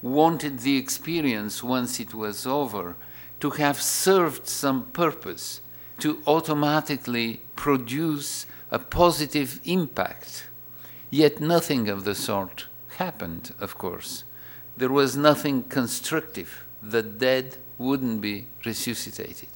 [0.00, 2.96] wanted the experience, once it was over,
[3.40, 5.60] to have served some purpose,
[5.98, 10.46] to automatically produce a positive impact.
[11.10, 12.64] Yet nothing of the sort
[12.96, 14.24] happened, of course.
[14.74, 19.48] There was nothing constructive the dead wouldn't be resuscitated.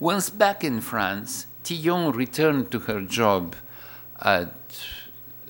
[0.00, 3.56] Once back in France, Tillion returned to her job
[4.20, 4.54] at,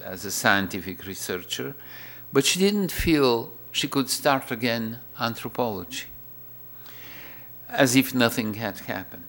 [0.02, 1.74] as a scientific researcher,
[2.32, 6.04] but she didn't feel she could start again anthropology,
[7.68, 9.24] as if nothing had happened.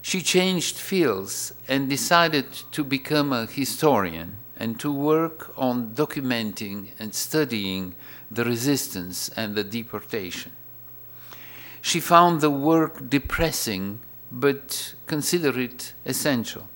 [0.00, 7.14] She changed fields and decided to become a historian and to work on documenting and
[7.14, 7.94] studying
[8.34, 10.52] the resistance and the deportation.
[11.80, 16.68] She found the work depressing, but considered it essential.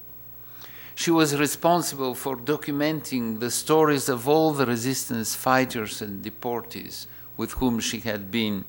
[0.94, 7.52] She was responsible for documenting the stories of all the resistance fighters and deportees with
[7.52, 8.64] whom she had been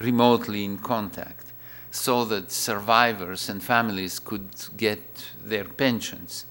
[0.00, 1.52] remotely in contact,
[1.90, 6.44] so that survivors and families could get their pensions.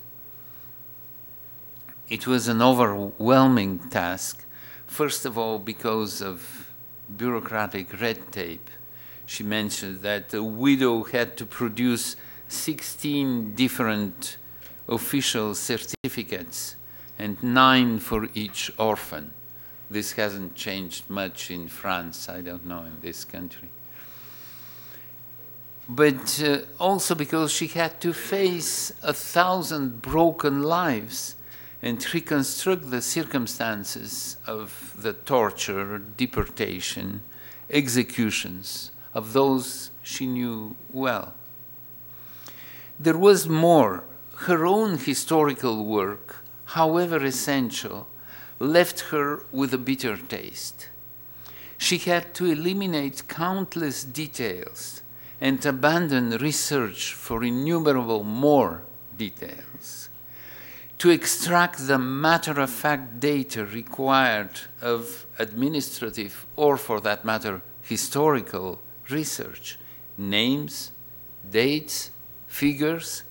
[2.07, 4.45] It was an overwhelming task,
[4.89, 6.69] First of all, because of
[7.15, 8.69] bureaucratic red tape.
[9.25, 12.15] She mentioned that a widow had to produce
[12.47, 14.37] 16 different
[14.87, 16.75] official certificates
[17.17, 19.31] and nine for each orphan.
[19.89, 23.69] This hasn't changed much in France, I don't know, in this country.
[25.87, 31.35] But uh, also because she had to face a thousand broken lives
[31.82, 37.21] and reconstruct the circumstances of the torture, deportation,
[37.69, 41.34] executions of those she knew well.
[42.99, 44.03] There was more.
[44.47, 48.07] Her own historical work, however essential,
[48.57, 50.88] left her with a bitter taste.
[51.77, 55.01] She had to eliminate countless details
[55.41, 58.84] and abandon research for innumerable more
[59.17, 59.98] details
[60.99, 68.81] to extract the matter of fact data required of administrative or, for that matter, historical
[69.09, 69.79] research
[70.17, 70.91] names,
[71.49, 72.11] dates,
[72.47, 73.23] figures.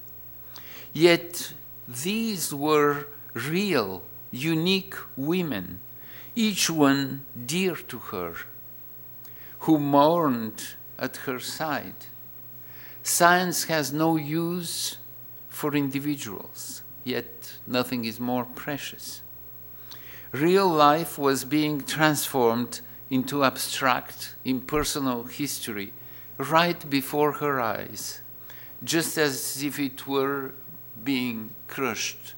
[0.94, 1.52] Yet
[1.86, 5.80] these were real, unique women,
[6.34, 8.34] each one dear to her,
[9.60, 12.06] who mourned at her side.
[13.02, 14.96] Science has no use
[15.50, 17.37] for individuals yet
[17.68, 19.22] nothing is more precious.
[20.32, 25.92] Real life was being transformed into abstract, impersonal history
[26.36, 28.20] right before her eyes,
[28.84, 30.52] just as if it were
[31.02, 32.34] being crushed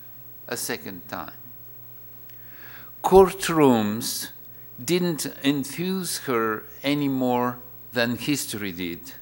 [0.48, 1.32] a second time.
[3.02, 4.30] Courtrooms
[4.82, 7.58] didn't enthuse her any more
[7.92, 9.14] than history did.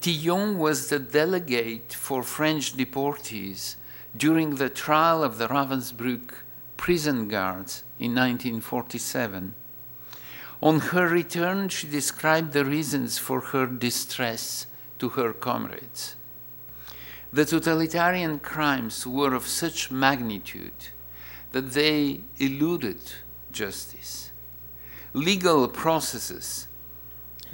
[0.00, 3.76] Tillion was the delegate for French deportees
[4.16, 6.30] during the trial of the Ravensbrück
[6.76, 9.54] prison guards in 1947.
[10.60, 14.66] On her return, she described the reasons for her distress
[14.98, 16.16] to her comrades.
[17.32, 20.88] The totalitarian crimes were of such magnitude
[21.52, 23.00] that they eluded
[23.52, 24.30] justice.
[25.12, 26.68] Legal processes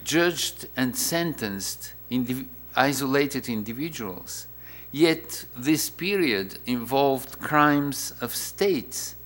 [0.03, 2.47] judged and sentenced indiv-
[2.77, 4.47] isolated individuals.
[4.95, 9.16] Yet this period involved crimes of states,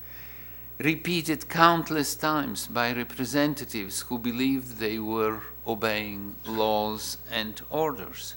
[0.79, 8.33] repeated countless times by representatives who believed they were obeying laws and orders.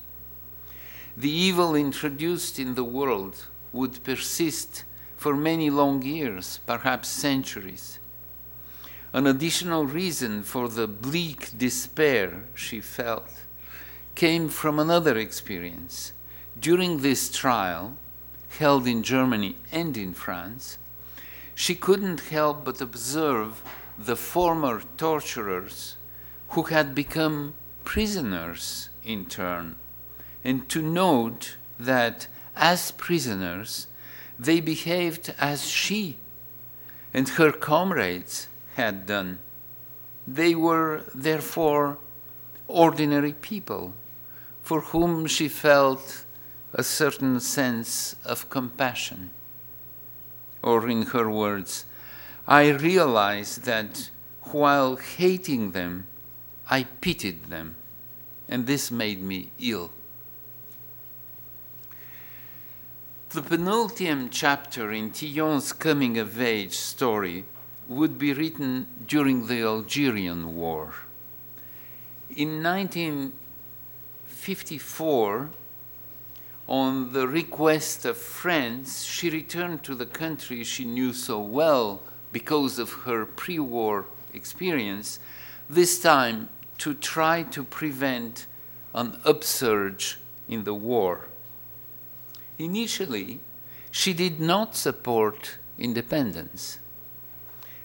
[1.16, 4.84] The evil introduced in the world would persist
[5.16, 7.98] for many long years, perhaps centuries.
[9.14, 13.40] An additional reason for the bleak despair she felt
[14.14, 16.12] came from another experience.
[16.62, 17.96] During this trial,
[18.60, 20.78] held in Germany and in France,
[21.56, 23.62] she couldn't help but observe
[23.98, 25.96] the former torturers
[26.50, 29.74] who had become prisoners in turn,
[30.44, 33.88] and to note that as prisoners
[34.38, 36.16] they behaved as she
[37.12, 38.46] and her comrades
[38.76, 39.40] had done.
[40.28, 41.98] They were therefore
[42.68, 43.94] ordinary people
[44.62, 46.24] for whom she felt
[46.74, 49.30] a certain sense of compassion.
[50.62, 51.84] Or, in her words,
[52.46, 54.10] I realized that
[54.42, 56.06] while hating them,
[56.70, 57.74] I pitied them,
[58.48, 59.90] and this made me ill.
[63.30, 67.44] The penultimate chapter in Tillion's coming of age story
[67.88, 70.94] would be written during the Algerian War.
[72.36, 75.50] In 1954,
[76.68, 82.02] on the request of friends, she returned to the country she knew so well
[82.32, 85.18] because of her pre war experience,
[85.68, 86.48] this time
[86.78, 88.46] to try to prevent
[88.94, 91.26] an upsurge in the war.
[92.58, 93.40] Initially,
[93.90, 96.78] she did not support independence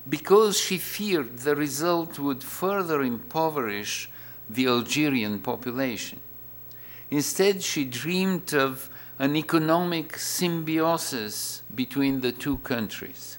[0.09, 4.09] because she feared the result would further impoverish
[4.49, 6.19] the Algerian population.
[7.09, 8.89] Instead, she dreamed of
[9.19, 13.37] an economic symbiosis between the two countries.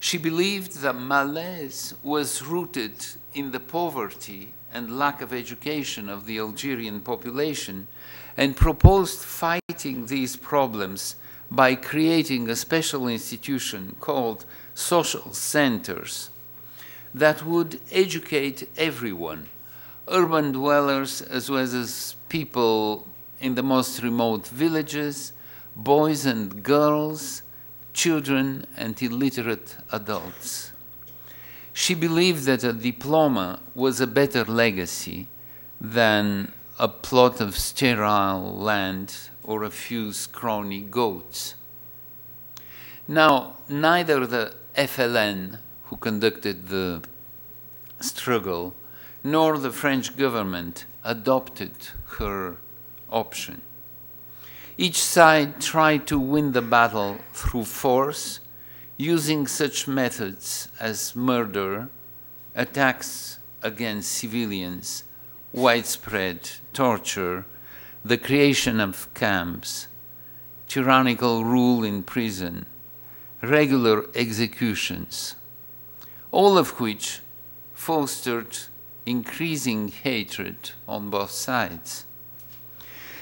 [0.00, 2.94] She believed that malaise was rooted
[3.34, 7.88] in the poverty and lack of education of the Algerian population
[8.36, 11.16] and proposed fighting these problems
[11.50, 16.30] by creating a special institution called social centers
[17.12, 19.48] that would educate everyone,
[20.06, 23.06] urban dwellers as well as people
[23.40, 25.32] in the most remote villages,
[25.76, 27.42] boys and girls,
[27.92, 30.72] children and illiterate adults.
[31.72, 35.28] She believed that a diploma was a better legacy
[35.80, 39.14] than a plot of sterile land
[39.44, 41.54] or a few scrawny goats.
[43.06, 47.02] Now, neither the FLN, who conducted the
[48.00, 48.74] struggle,
[49.24, 51.72] nor the French government adopted
[53.10, 53.62] option.
[54.76, 58.40] Each side tried to win the battle through force,
[58.96, 61.88] using such methods as murder,
[62.54, 65.04] attacks against civilians,
[65.52, 67.44] widespread torture,
[68.04, 69.88] the creation of camps,
[70.68, 72.66] tyrannical rule in prison,
[73.42, 75.34] regular executions,
[76.30, 77.20] all of which
[77.74, 78.56] fostered
[79.06, 82.04] increasing hatred on both sides.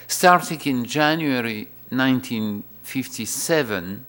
[0.08, 4.06] Starting in January 1957,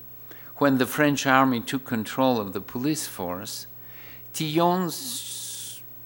[0.57, 3.65] when the French army took control of the police force,
[4.31, 4.91] Tillion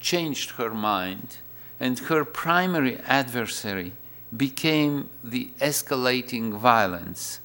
[0.00, 1.36] changed her mind,
[1.78, 3.92] and her primary adversary
[4.34, 7.40] became the escalating violence,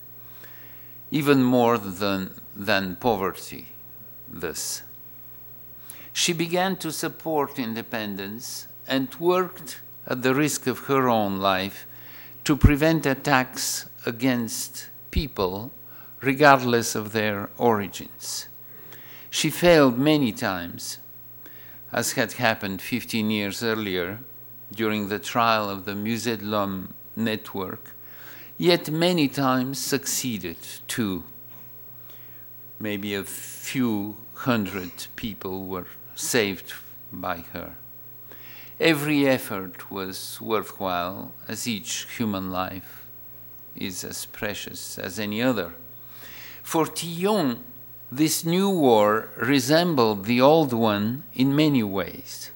[1.12, 3.68] even more than, than poverty,
[4.28, 4.84] this.
[6.14, 11.86] She began to support independence and worked at the risk of her own life
[12.48, 15.70] to prevent attacks against people
[16.22, 18.48] regardless of their origins.
[19.30, 21.00] She failed many times,
[21.92, 24.20] as had happened 15 years earlier
[24.72, 27.94] during the trial of the Musée de l'Homme network,
[28.58, 30.56] yet many times succeeded
[30.88, 31.26] too.
[32.80, 36.72] Maybe a few hundred people were saved
[37.12, 37.74] by her.
[38.80, 43.08] Every effort was worthwhile, as each human life
[43.76, 45.74] is as precious as any other.
[46.62, 47.62] For Tillion,
[48.12, 52.52] this new war resembled the old one in many ways.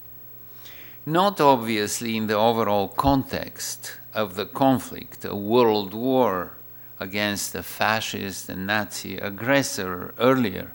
[1.07, 6.53] Not obviously in the overall context of the conflict, a world war
[6.99, 10.73] against a fascist and Nazi aggressor earlier,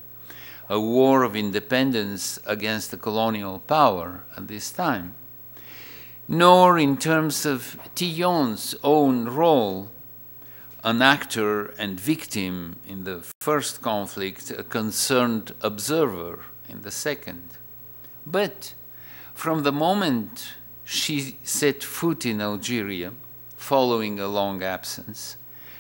[0.69, 5.15] a war of independence against the colonial power at this time,
[6.29, 9.91] nor in terms of Tillion's own role,
[10.83, 17.43] an actor and victim in the first conflict, a concerned observer in the second.
[18.25, 18.75] But
[19.35, 20.55] from the moment
[20.85, 23.13] she set foot in Algeria,
[23.57, 25.37] following a long absence,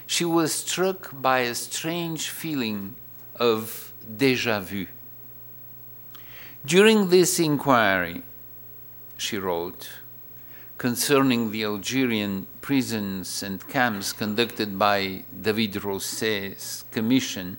[0.06, 2.94] she was struck by a strange feeling
[3.36, 4.86] of deja vu.
[6.64, 8.22] During this inquiry,
[9.16, 9.88] she wrote,
[10.86, 17.58] concerning the Algerian prisons and camps conducted by David Rousset's commission,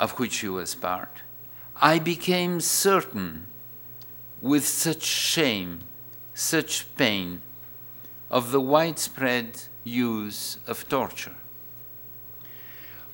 [0.00, 1.20] of which she was part,
[1.94, 3.46] I became certain,
[4.40, 5.80] with such shame,
[6.32, 7.42] such pain,
[8.30, 11.36] of the widespread use of torture.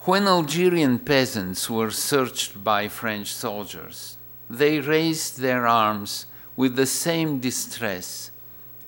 [0.02, 7.40] When Algerian peasants were searched by French soldiers, they raised their arms with the same
[7.40, 8.30] distress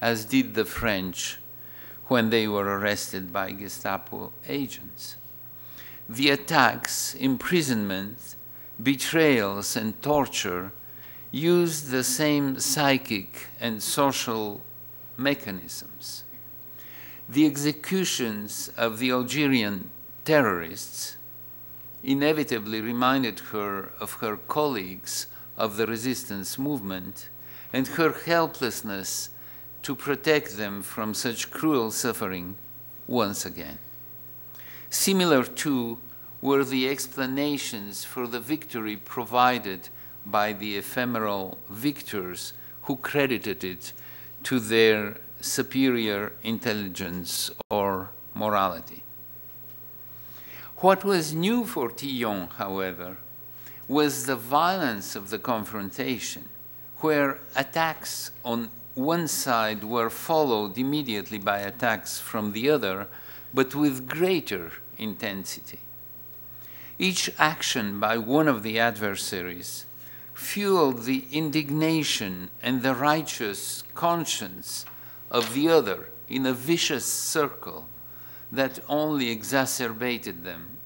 [0.04, 1.38] as did the French
[2.08, 5.16] when they were arrested by Gestapo agents.
[6.06, 8.36] The attacks, imprisonment,
[8.82, 10.72] betrayals, and torture
[11.30, 14.60] used the same psychic and social
[15.16, 16.24] mechanisms.
[17.26, 19.88] The executions of the Algerian
[20.26, 21.16] terrorists
[22.02, 27.30] inevitably reminded her of her colleagues of the resistance movement
[27.72, 29.30] and her helplessness
[29.84, 32.56] to protect them from such cruel suffering
[33.06, 33.78] once again.
[34.88, 35.98] Similar, too,
[36.40, 39.88] were the explanations for the victory provided
[40.24, 43.92] by the ephemeral victors who credited it
[44.42, 49.02] to their superior intelligence or morality.
[50.78, 53.18] What was new for Tillion, however,
[53.86, 56.48] was the violence of the confrontation,
[56.98, 63.08] where attacks on one side were followed immediately by attacks from the other,
[63.52, 65.80] but with greater intensity.
[66.98, 69.86] Each action by one of the adversaries
[70.32, 74.84] fueled the indignation and the righteous conscience
[75.30, 77.88] of the other in a vicious circle
[78.50, 80.78] that only exacerbated them.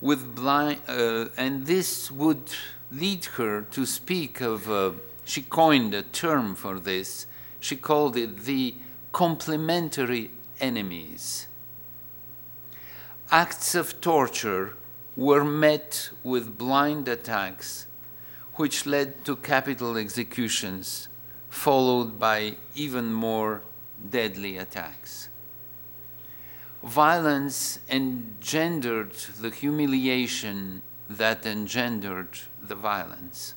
[0.00, 2.50] With blind, uh, and this would
[2.92, 4.92] lead her to speak of, uh,
[5.26, 7.26] she coined a term for this,
[7.58, 8.76] she called it the
[9.12, 11.48] complementary enemies.
[13.30, 14.74] Acts of torture
[15.16, 17.86] were met with blind attacks
[18.54, 21.08] which led to capital executions,
[21.50, 23.62] followed by even more
[24.10, 25.28] deadly attacks.
[26.84, 33.55] Violence engendered the humiliation that engendered the violence.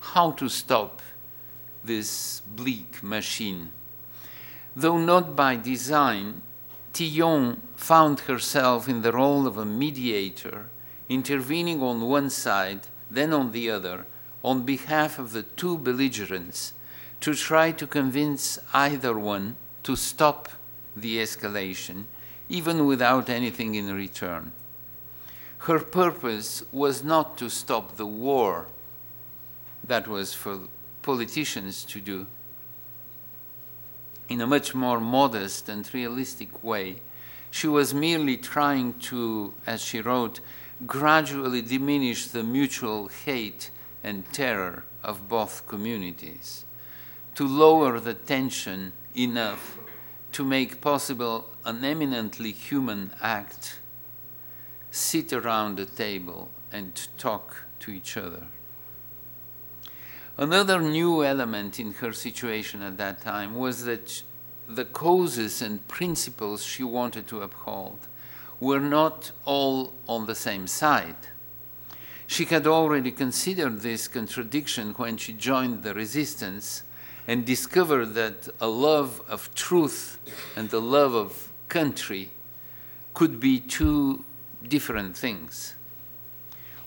[0.00, 1.02] How to stop
[1.84, 3.70] this bleak machine?
[4.74, 6.42] Though not by design,
[6.92, 10.68] Tillion found herself in the role of a mediator,
[11.08, 14.06] intervening on one side then on the other,
[14.42, 16.72] on behalf of the two belligerents,
[17.20, 20.48] to try to convince either one to stop
[20.96, 22.04] the escalation,
[22.48, 24.52] even without anything in return.
[25.58, 28.66] Her purpose was not to stop the war,
[29.84, 30.60] that was for
[31.02, 32.26] politicians to do.
[34.28, 36.96] In a much more modest and realistic way,
[37.50, 40.40] she was merely trying to, as she wrote,
[40.86, 43.70] gradually diminish the mutual hate
[44.04, 46.64] and terror of both communities,
[47.34, 49.78] to lower the tension enough
[50.32, 53.80] to make possible an eminently human act
[54.90, 58.46] sit around a table and talk to each other.
[60.40, 64.22] Another new element in her situation at that time was that
[64.66, 67.98] the causes and principles she wanted to uphold
[68.58, 71.28] were not all on the same side.
[72.26, 76.84] She had already considered this contradiction when she joined the resistance
[77.26, 80.16] and discovered that a love of truth
[80.56, 82.30] and a love of country
[83.12, 84.24] could be two
[84.66, 85.74] different things.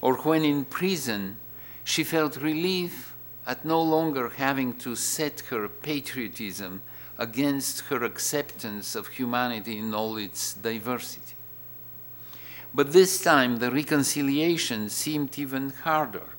[0.02, 1.38] Or when in prison,
[1.84, 3.13] she felt relief
[3.46, 6.82] at no longer having to set her patriotism
[7.18, 11.36] against her acceptance of humanity in all its diversity.
[12.74, 16.30] But this time the reconciliation seemed even harder,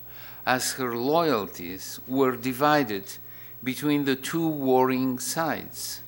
[0.45, 3.17] as her loyalties were divided
[3.63, 6.01] between the two warring sides.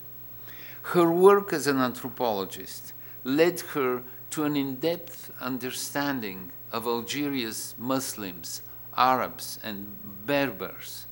[0.93, 2.93] Her work as an anthropologist
[3.23, 8.61] led her to an in depth understanding of Algeria's Muslims,
[8.97, 9.95] Arabs, and
[10.25, 11.05] Berbers.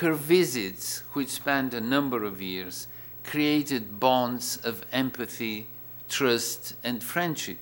[0.00, 2.88] Her visits, which spanned a number of years,
[3.24, 5.68] created bonds of empathy,
[6.08, 7.58] trust, and friendship.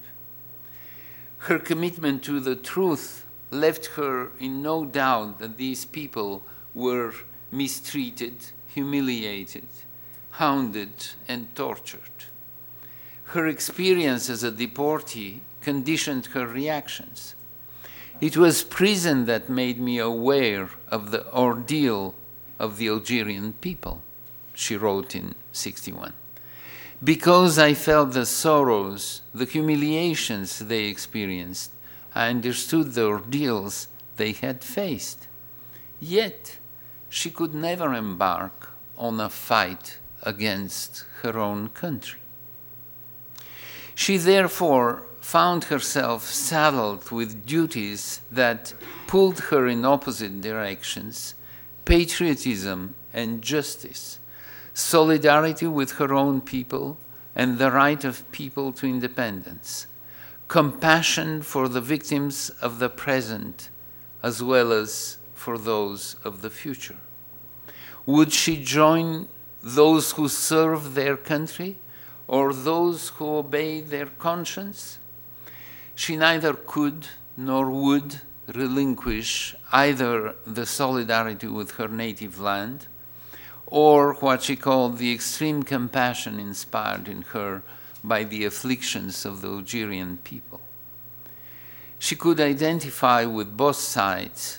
[1.39, 6.43] Her commitment to the truth left her in no doubt that these people
[6.75, 7.15] were
[7.53, 9.69] mistreated, humiliated,
[10.31, 12.01] hounded, and tortured.
[13.29, 17.35] Her experience as a deportee conditioned her reactions.
[18.21, 22.15] It was prison that made me aware of the ordeal
[22.59, 24.03] of the Algerian people,
[24.55, 26.13] she wrote in 61.
[27.03, 31.73] Because I felt the sorrows, the humiliations they experienced,
[32.15, 35.27] I understood the ordeals they had faced.
[36.01, 36.59] Yet,
[37.09, 42.21] she could never embark on a fight against her own country.
[43.95, 48.75] She therefore found herself saddled with duties that
[49.07, 51.35] pulled her in opposite directions
[51.87, 54.19] patriotism and justice,
[54.75, 56.99] solidarity with her own people
[57.35, 59.87] and the right of people to independence,
[60.47, 63.71] compassion for the victims of the present
[64.23, 66.99] as well as for those of the future.
[68.05, 69.29] Would she join
[69.63, 71.77] those who serve their country
[72.29, 74.99] or those who obey their conscience?
[75.95, 82.87] She neither could nor would relinquish either the solidarity with her native land
[83.67, 87.63] or what she called the extreme compassion inspired in her
[88.03, 90.61] by the afflictions of the Algerian people.
[91.99, 94.59] She could identify with both sides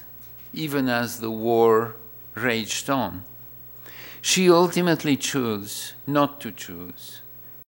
[0.54, 1.96] even as the war
[2.34, 3.24] raged on.
[4.22, 7.22] She ultimately chose not to choose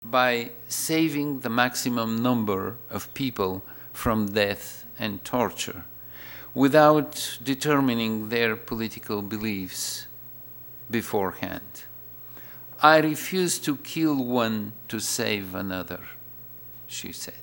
[0.09, 5.83] by saving the maximum number of people from death and torture
[6.53, 10.05] without determining their political beliefs
[10.89, 11.83] beforehand.
[12.81, 16.01] I refuse to kill one to save another,
[16.87, 17.33] she said.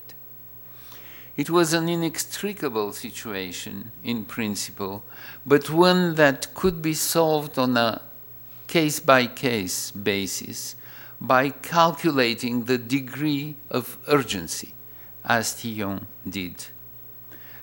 [1.36, 5.02] It was an inextricable situation in principle,
[5.44, 8.02] but one that could be solved on a
[8.66, 10.76] case by case basis
[11.22, 14.74] by calculating the degree of urgency,
[15.24, 16.66] as Tillion did.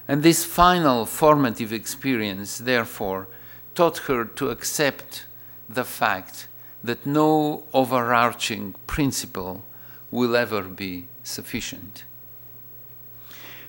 [0.07, 3.27] And this final formative experience, therefore,
[3.75, 5.25] taught her to accept
[5.67, 6.47] the fact
[6.81, 9.65] that no overarching principle
[10.09, 12.05] will ever be sufficient.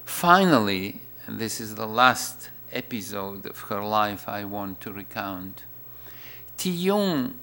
[0.04, 5.64] Finally, and this is the last episode of her life I want to recount,
[6.56, 7.34] Tillion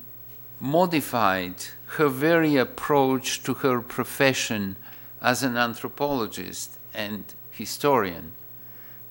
[0.60, 1.56] modified
[1.98, 4.76] her very approach to her profession
[5.22, 8.34] as an anthropologist and historian.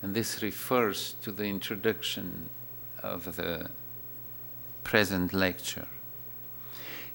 [0.01, 2.49] And this refers to the introduction
[3.01, 3.69] of the
[4.83, 5.87] present lecture.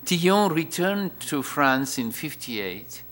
[0.05, 3.03] Tillion returned to France in 58,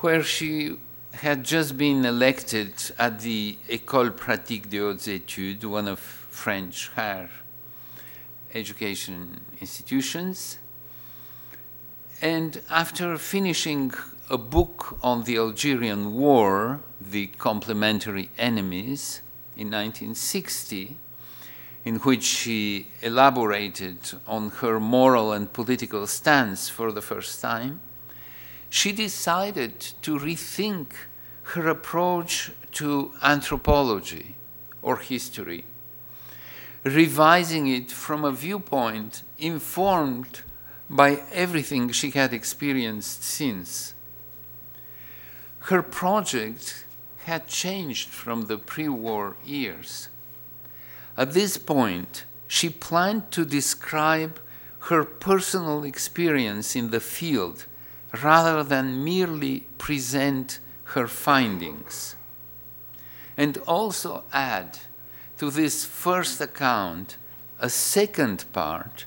[0.00, 0.76] where she
[1.12, 7.30] had just been elected at the École Pratique des Hautes Études, one of French higher
[8.54, 10.58] education institutions.
[12.22, 13.92] And after finishing
[14.28, 19.22] a book on the Algerian War, The Complementary Enemies,
[19.56, 20.96] in 1960,
[21.84, 27.80] in which she elaborated on her moral and political stance for the first time,
[28.68, 30.92] she decided to rethink
[31.54, 34.36] her approach to anthropology
[34.82, 35.64] or history,
[36.84, 40.40] revising it from a viewpoint informed
[40.88, 43.94] by everything she had experienced since.
[45.64, 46.84] Her project
[47.24, 50.08] had changed from the pre war years.
[51.16, 54.40] At this point, she planned to describe
[54.88, 57.66] her personal experience in the field
[58.22, 62.16] rather than merely present her findings.
[63.36, 64.78] And also add
[65.40, 67.16] to this first account
[67.58, 69.06] a second part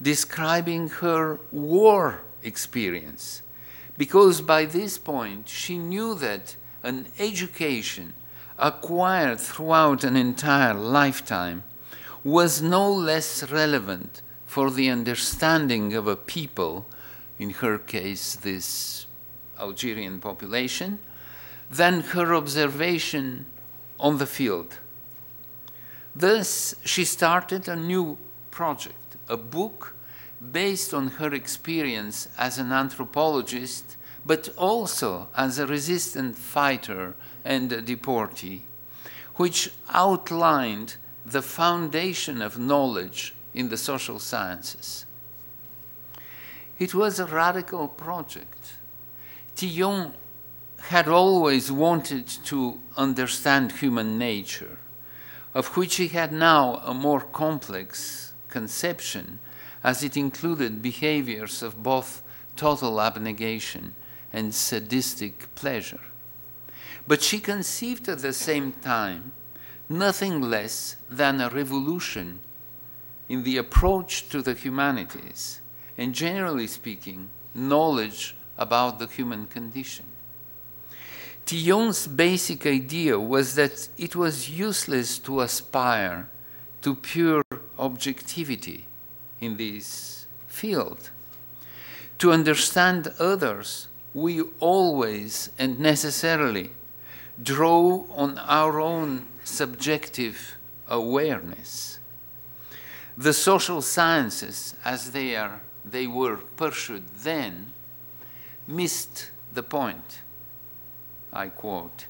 [0.00, 3.42] describing her war experience.
[3.98, 6.54] Because by this point, she knew that
[6.84, 8.14] an education
[8.56, 11.64] acquired throughout an entire lifetime
[12.22, 16.86] was no less relevant for the understanding of a people,
[17.36, 19.06] in her case, this
[19.58, 21.00] Algerian population,
[21.68, 23.46] than her observation
[23.98, 24.78] on the field.
[26.16, 28.18] Thus, she started a new
[28.50, 29.94] project, a book
[30.52, 37.82] based on her experience as an anthropologist, but also as a resistant fighter and a
[37.82, 38.62] deportee,
[39.36, 40.96] which outlined
[41.26, 45.06] the foundation of knowledge in the social sciences.
[46.78, 48.74] It was a radical project.
[49.56, 50.12] Tillion
[50.88, 54.78] had always wanted to understand human nature,
[55.54, 59.38] of which he had now a more complex conception
[59.82, 62.22] as it included behaviors of both
[62.56, 63.94] total abnegation
[64.32, 66.00] and sadistic pleasure.
[67.06, 69.32] But she conceived at the same time
[69.88, 72.40] nothing less than a revolution
[73.28, 75.60] in the approach to the humanities,
[75.96, 80.06] and generally speaking, knowledge about the human condition.
[81.46, 86.28] Tillion's basic idea was that it was useless to aspire
[86.80, 87.42] to pure
[87.78, 88.86] objectivity
[89.40, 91.10] in this field.
[92.18, 96.70] To understand others, we always and necessarily
[97.42, 100.56] draw on our own subjective
[100.88, 101.98] awareness.
[103.16, 107.72] The social sciences, as they, are, they were pursued then,
[108.66, 110.20] missed the point.
[111.34, 112.06] I quote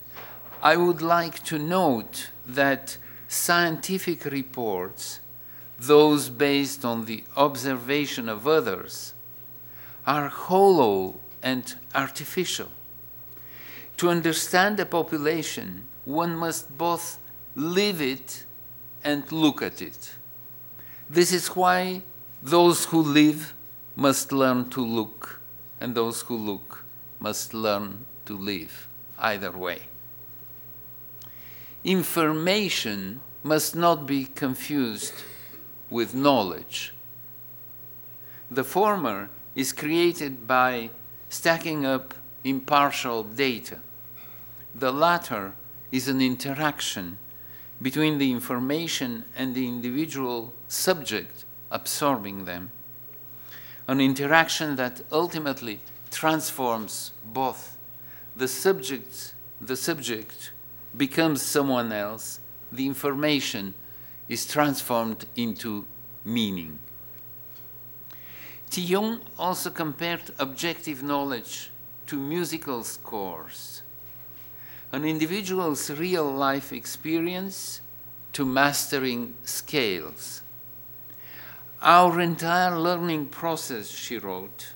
[0.62, 2.96] I would like to note that
[3.28, 5.20] scientific reports,
[5.78, 9.14] those based on the observation of others,
[10.06, 12.70] are hollow and artificial.
[13.98, 17.18] To understand a population, one must both
[17.54, 18.44] live it
[19.02, 20.12] and look at it.
[21.08, 22.02] This is why
[22.42, 23.54] those who live
[23.96, 25.40] must learn to look,
[25.80, 26.84] and those who look
[27.20, 28.88] must learn to live,
[29.18, 29.82] either way.
[31.82, 35.14] Information must not be confused
[35.90, 36.94] with knowledge.
[38.50, 40.90] The former is created by
[41.28, 43.80] stacking up impartial data.
[44.74, 45.54] The latter
[45.92, 47.18] is an interaction
[47.80, 52.70] between the information and the individual subject absorbing them.
[53.86, 57.73] An interaction that ultimately transforms both.
[58.36, 60.50] The subject, the subject
[60.96, 62.40] becomes someone else,
[62.72, 63.74] the information
[64.28, 65.84] is transformed into
[66.24, 66.80] meaning.
[68.70, 71.70] Tillion also compared objective knowledge
[72.06, 73.82] to musical scores,
[74.90, 77.80] an individual's real life experience
[78.32, 80.42] to mastering scales.
[81.80, 84.73] Our entire learning process, she wrote,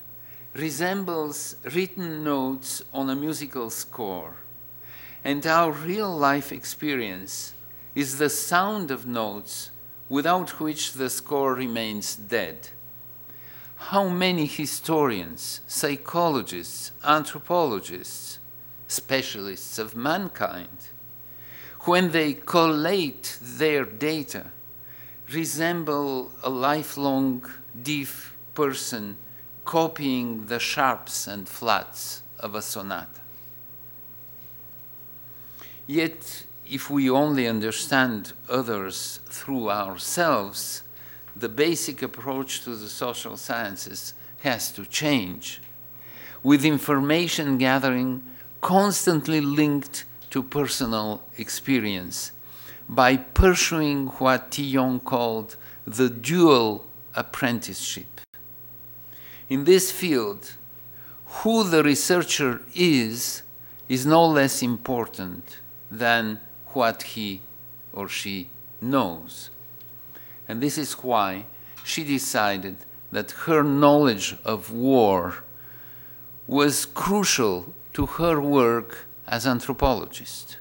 [0.59, 4.35] resembles written notes on a musical score,
[5.25, 7.55] and our real life experience
[7.95, 9.71] is the sound of notes
[10.09, 12.71] without which the score remains dead.
[13.77, 18.41] How many historians, psychologists, anthropologists,
[18.89, 20.89] specialists of mankind,
[21.83, 24.51] when they collate their data,
[25.33, 27.49] resemble a lifelong
[27.81, 29.17] deaf person
[29.69, 33.21] copying the sharps and flats of a sonata.
[35.87, 40.85] Yet, if we only understand others through ourselves,
[41.37, 45.61] the basic approach to the social sciences has to change,
[46.43, 48.23] with information gathering
[48.62, 52.33] constantly linked to personal experience
[52.89, 55.57] by pursuing what Tillion called
[55.87, 58.19] the dual apprenticeship.
[59.49, 60.55] In this field,
[61.26, 63.42] who the researcher is
[63.88, 65.59] is no less important
[65.90, 67.40] than what he
[67.92, 68.49] or she
[68.80, 69.51] knows.
[70.46, 71.46] And this is why
[71.84, 72.76] she decided
[73.11, 75.42] that her knowledge of war
[76.46, 80.59] was crucial to her work as anthropologist.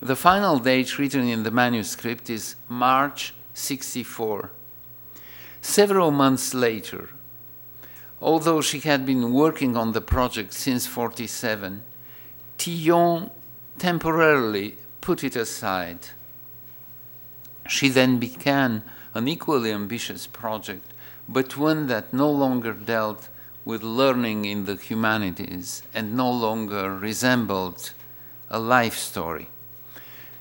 [0.00, 4.50] The final date written in the manuscript is March 64.
[5.60, 7.10] Several months later,
[8.20, 11.82] although she had been working on the project since 47,
[12.58, 13.30] Tillion
[13.78, 16.08] temporarily put it aside
[17.68, 18.82] she then began
[19.14, 20.92] an equally ambitious project,
[21.28, 23.28] but one that no longer dealt
[23.64, 27.92] with learning in the humanities and no longer resembled
[28.48, 29.50] a life story.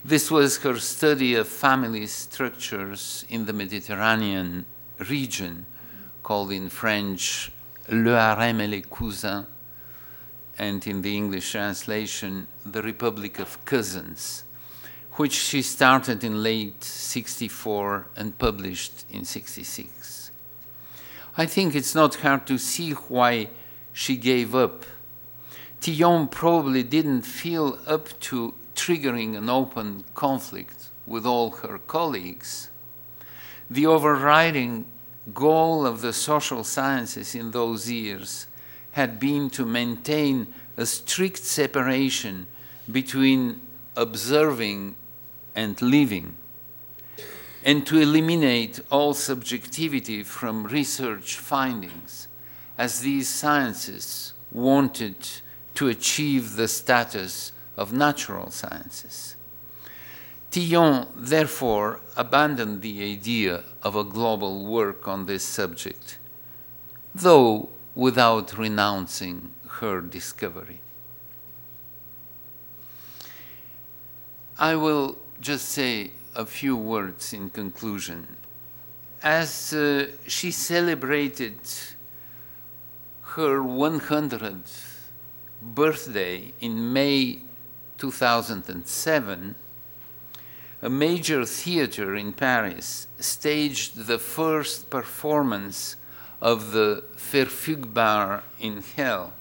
[0.06, 4.66] This was her study of family structures in the Mediterranean
[5.00, 5.66] region,
[6.24, 7.52] called in French
[7.90, 9.46] Le Harem et les Cousins,
[10.60, 14.44] and in the English translation, The Republic of Cousins,
[15.14, 20.32] which she started in late 64 and published in 66.
[21.38, 23.50] I think it's not hard to see why
[23.94, 24.86] she gave up.
[25.82, 32.70] Tillion probably didn't feel up to triggering an open conflict with all her colleagues.
[33.70, 34.86] The overriding
[35.34, 38.48] goal of the social sciences in those years
[38.92, 40.48] had been to maintain
[40.78, 42.48] a strict separation
[42.92, 43.60] between
[43.96, 44.96] observing
[45.56, 46.36] and living,
[47.66, 52.28] and to eliminate all subjectivity from research findings,
[52.78, 55.16] as these sciences wanted
[55.74, 59.37] to achieve the status of natural sciences.
[60.58, 66.18] Tillion therefore abandoned the idea of a global work on this subject,
[67.14, 70.80] though without renouncing her discovery.
[74.58, 78.26] I will just say a few words in conclusion.
[79.22, 81.60] As uh, she celebrated
[83.36, 85.04] her 100th
[85.62, 87.42] birthday in May
[88.00, 89.56] 2007,
[90.82, 95.96] a major theater in Paris staged the first performance
[96.42, 99.34] of the Verfügbar in Hell.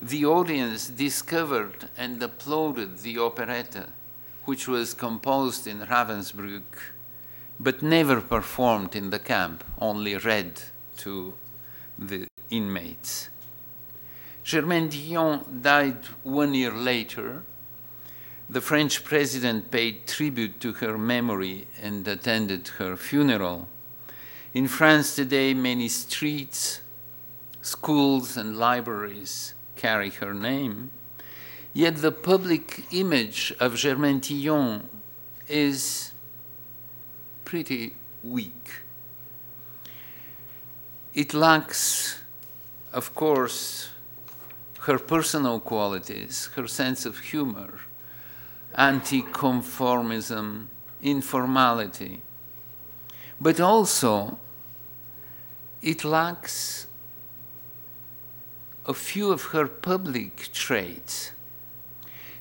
[0.00, 3.88] The audience discovered and applauded the operetta,
[4.46, 6.94] which was composed in Ravensbrück,
[7.58, 10.62] but never performed in the camp, only read
[10.96, 11.34] to
[11.98, 13.28] the inmates.
[14.42, 17.42] Germaine Tillion died one year later.
[18.50, 23.68] The French president paid tribute to her memory and attended her funeral.
[24.52, 26.80] In France today, many streets,
[27.62, 30.90] schools, and libraries carry her name.
[31.72, 34.82] Yet the public image of Germaine Tillion
[35.48, 36.10] is
[37.44, 37.94] pretty
[38.24, 38.82] weak.
[41.14, 42.20] It lacks,
[42.92, 43.90] of course,
[44.80, 47.78] her personal qualities, her sense of humor,
[48.80, 50.66] anti conformism,
[51.02, 52.22] informality,
[53.38, 54.38] but also
[55.82, 56.86] it lacks
[58.86, 61.32] a few of her public traits.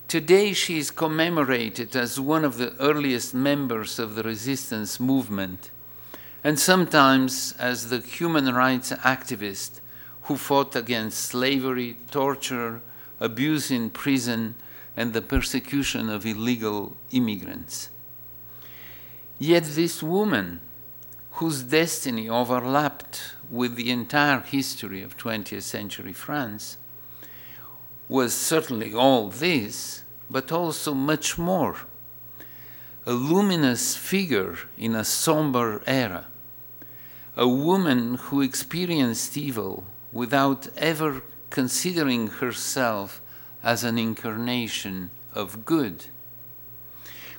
[0.08, 5.72] Today, she is commemorated as one of the earliest members of the resistance movement,
[6.42, 9.82] and sometimes as the human rights activist
[10.24, 12.82] who fought against slavery, torture,
[13.20, 14.56] abuse in prison,
[15.00, 17.90] and the persecution of illegal immigrants.
[19.40, 20.60] Yet, this woman
[21.40, 26.76] whose destiny overlapped with the entire history of 20th century France,
[28.10, 31.78] was certainly all this, but also much more.
[33.06, 36.28] A luminous figure in a somber era,
[37.38, 43.22] a woman who experienced evil without ever considering herself
[43.64, 46.06] as an incarnation of good,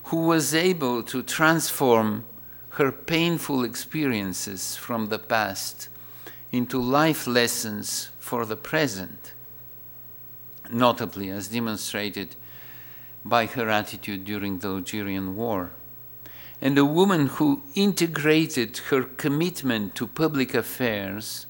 [0.05, 2.25] who was able to transform
[2.71, 5.89] her painful experiences from the past
[6.53, 9.33] into life lessons for the present,
[10.71, 12.37] notably as demonstrated
[13.25, 15.71] by her attitude during the Algerian War.
[16.63, 21.47] And a woman who integrated her commitment to public affairs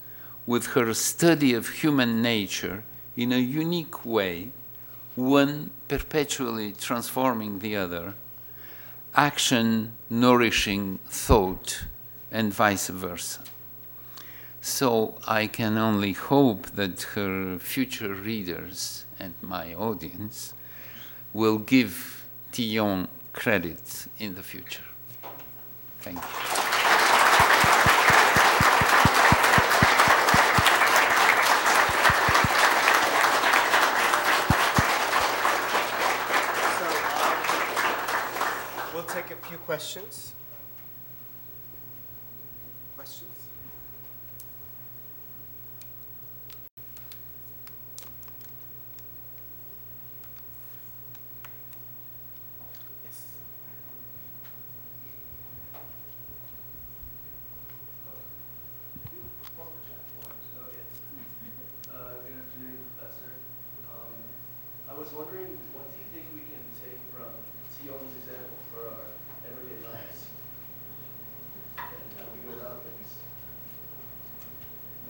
[0.47, 2.85] with her study of human nature
[3.17, 4.51] in a unique way,
[5.17, 8.15] one perpetually transforming the other
[9.15, 11.85] action nourishing thought,
[12.31, 13.41] and vice versa.
[14.61, 20.55] So I can only hope that her future readers and my audience
[21.33, 24.85] will give Tillion credit in the future.
[26.01, 26.71] Thank you.
[39.51, 39.59] few
[39.91, 40.35] questions.
[42.95, 43.29] Questions?
[53.03, 53.27] Yes.
[61.83, 63.33] Good afternoon, Professor.
[64.89, 67.35] I was wondering, what do you think we can take from
[67.75, 69.11] Sion's example for our
[69.51, 70.27] everyday lives
[71.79, 71.87] and
[72.19, 73.15] how we go about things.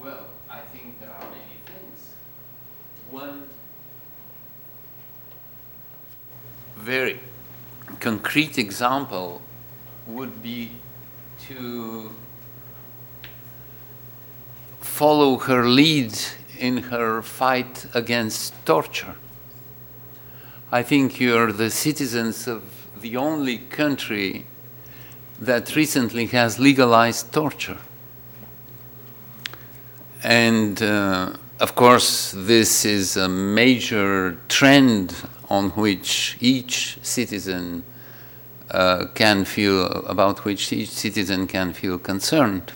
[0.01, 2.15] Well, I think there are many things.
[3.11, 3.45] One
[6.81, 7.21] very
[8.01, 9.43] concrete example
[10.07, 10.71] would be
[11.47, 12.11] to
[14.81, 16.17] follow her lead
[16.59, 19.15] in her fight against torture.
[20.73, 22.63] I think you're the citizens of
[23.01, 24.47] the only country
[25.41, 27.79] that recently has legalized torture.
[30.23, 35.15] And uh, of course, this is a major trend
[35.51, 37.83] on which each citizen
[38.71, 42.73] uh, can feel, about which each citizen can feel concerned.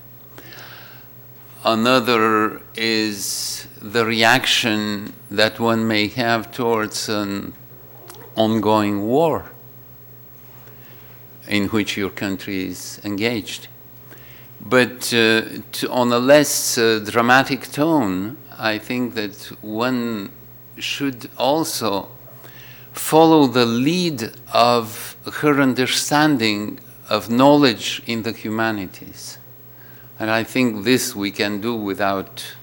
[1.65, 7.55] Another is the reaction that one may have towards an
[8.37, 9.51] ongoing war
[11.49, 13.69] in which your country is engaged.
[14.61, 15.43] But uh,
[15.73, 20.31] to, on a less uh, dramatic tone, I think that one
[20.79, 22.09] should also
[22.95, 26.79] follow the lead of her understanding
[27.11, 29.39] of knowledge in the humanities.
[30.19, 32.55] And I think this we can do without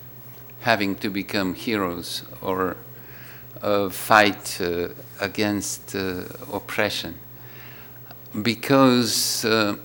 [0.61, 2.77] having to become heroes or
[3.61, 4.89] uh, fight uh,
[5.19, 7.19] against uh, oppression.
[8.41, 9.75] Because uh,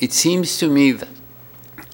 [0.00, 1.08] it seems to me that,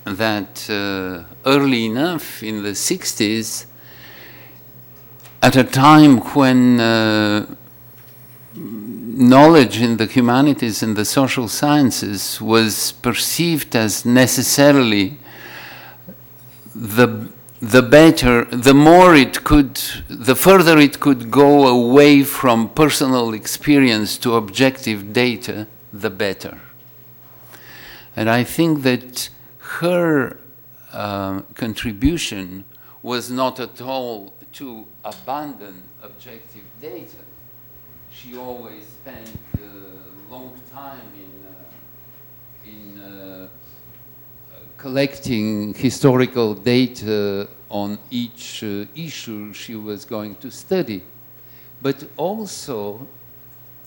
[0.05, 3.67] that uh, early enough in the 60s,
[5.43, 7.47] at a time when uh,
[8.55, 15.19] knowledge in the humanities and the social sciences was perceived as necessarily
[16.75, 19.75] the the better, the more it could,
[20.09, 26.59] the further it could go away from personal experience to objective data, the better.
[28.17, 29.29] And I think that
[29.59, 30.39] her
[30.91, 32.65] uh, contribution
[33.03, 37.19] was not at all to abandon objective data.
[38.13, 43.49] She always spent a long time in, uh, in uh,
[44.77, 51.03] collecting historical data on each uh, issue she was going to study,
[51.81, 53.07] but also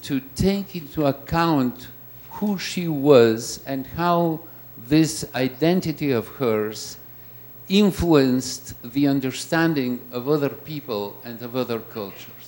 [0.04, 1.88] to take into account
[2.32, 4.40] who she was and how
[4.78, 6.98] this identity of hers
[7.70, 12.43] influenced the understanding of other people and of other cultures.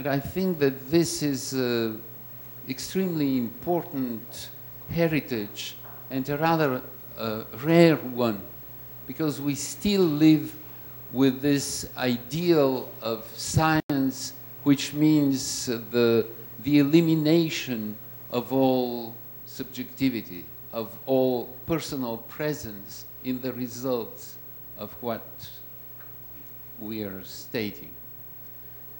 [0.00, 2.00] And I think that this is an
[2.66, 4.48] extremely important
[4.90, 5.76] heritage
[6.10, 6.80] and a rather
[7.18, 8.40] uh, rare one
[9.06, 10.54] because we still live
[11.12, 14.32] with this ideal of science
[14.62, 16.26] which means the,
[16.60, 17.94] the elimination
[18.30, 19.14] of all
[19.44, 24.38] subjectivity, of all personal presence in the results
[24.78, 25.50] of what
[26.80, 27.90] we are stating.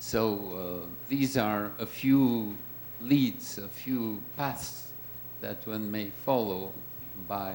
[0.00, 2.56] So uh, these are a few
[3.02, 4.92] leads, a few paths
[5.42, 6.72] that one may follow
[7.28, 7.54] by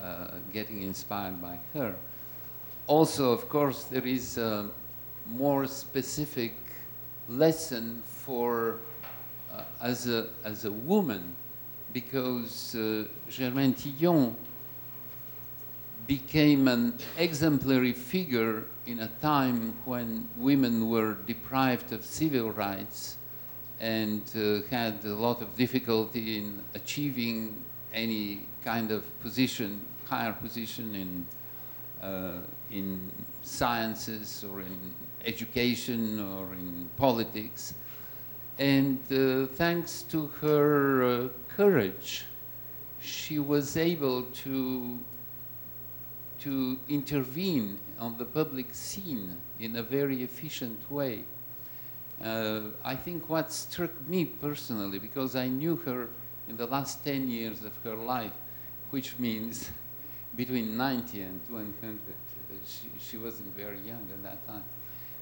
[0.00, 1.96] uh, getting inspired by her.
[2.86, 4.68] Also, of course, there is a
[5.26, 6.54] more specific
[7.28, 8.76] lesson for
[9.52, 11.34] uh, as, a, as a woman
[11.92, 14.34] because uh, Germaine Tillion
[16.06, 23.16] became an exemplary figure in a time when women were deprived of civil rights
[23.80, 27.54] and uh, had a lot of difficulty in achieving
[27.92, 31.26] any kind of position, higher position in,
[32.06, 32.38] uh,
[32.70, 33.10] in
[33.42, 37.74] sciences or in education or in politics.
[38.58, 42.24] And uh, thanks to her uh, courage,
[43.00, 44.98] she was able to,
[46.42, 51.22] to intervene on the public scene in a very efficient way.
[52.22, 56.08] Uh, I think what struck me personally, because I knew her
[56.48, 58.32] in the last 10 years of her life,
[58.90, 59.70] which means
[60.36, 61.92] between 90 and 100.
[61.92, 64.64] Uh, she, she wasn't very young at that time.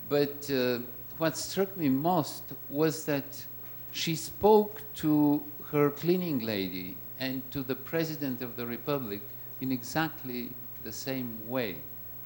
[0.08, 0.78] But uh,
[1.18, 3.44] what struck me most was that
[3.92, 9.20] she spoke to her cleaning lady and to the president of the republic
[9.60, 10.50] in exactly
[10.84, 11.76] the same way,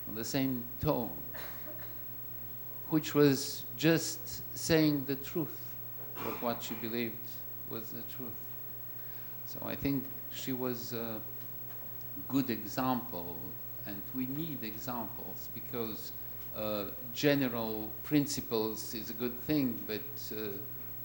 [0.08, 1.10] on the same tone,
[2.90, 5.60] which was just saying the truth
[6.16, 7.16] of what she believed
[7.70, 8.28] was the truth.
[9.46, 11.20] So I think she was a
[12.28, 13.36] good example,
[13.86, 16.12] and we need examples because
[16.56, 20.00] uh, general principles is a good thing, but
[20.36, 20.50] uh,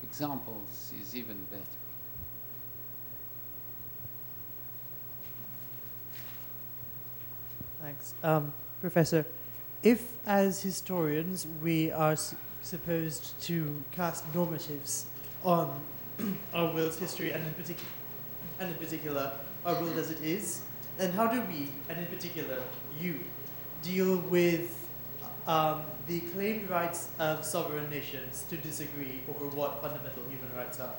[0.04, 1.79] examples is even better.
[7.90, 8.14] Thanks.
[8.24, 9.26] Um, Professor,
[9.82, 12.16] if as historians we are
[12.62, 15.06] supposed to cast normatives
[15.44, 15.82] on
[16.54, 17.82] our world's history and in, partic-
[18.60, 19.32] and in particular
[19.66, 20.62] our world as it is,
[21.00, 22.62] then how do we, and in particular
[23.02, 23.22] you,
[23.82, 24.88] deal with
[25.48, 30.94] um, the claimed rights of sovereign nations to disagree over what fundamental human rights are?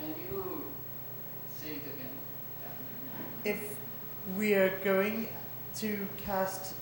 [0.00, 0.49] Can you?
[3.44, 3.76] If
[4.36, 5.28] we are going
[5.76, 6.74] to cast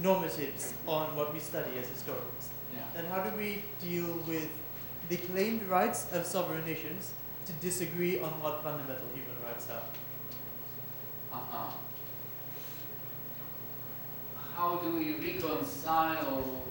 [0.00, 2.84] normatives on what we study as historians, Yeah.
[2.94, 4.48] then how do we deal with
[5.08, 7.12] the claimed rights of sovereign nations
[7.46, 9.82] to disagree on what fundamental human rights are?
[11.32, 11.72] Uh-huh.
[14.56, 16.62] How do we reconcile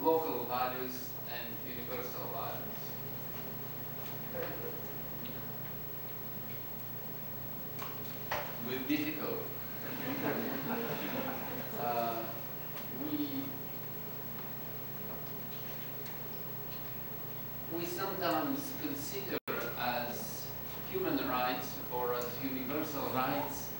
[0.00, 2.69] local values and universal values?
[8.68, 9.44] With difficulty.
[11.82, 12.16] uh,
[13.02, 13.42] we
[17.76, 19.38] we sometimes consider
[19.78, 20.46] as
[20.90, 23.70] human rights or as universal rights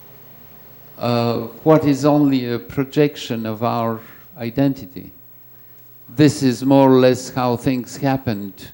[1.00, 4.00] uh, what is only a projection of our
[4.36, 5.12] identity.
[6.08, 8.72] This is more or less how things happened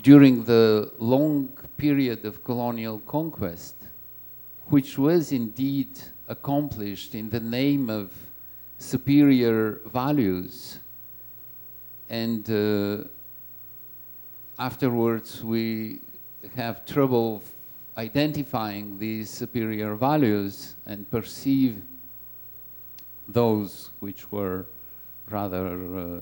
[0.00, 3.74] during the long period of colonial conquest,
[4.66, 5.88] which was indeed
[6.28, 8.12] accomplished in the name of
[8.78, 10.78] superior values.
[12.08, 13.04] And uh,
[14.58, 16.00] afterwards, we
[16.56, 17.42] have trouble
[17.96, 21.80] identifying these superior values and perceive
[23.28, 24.66] those which were
[25.30, 26.20] rather uh,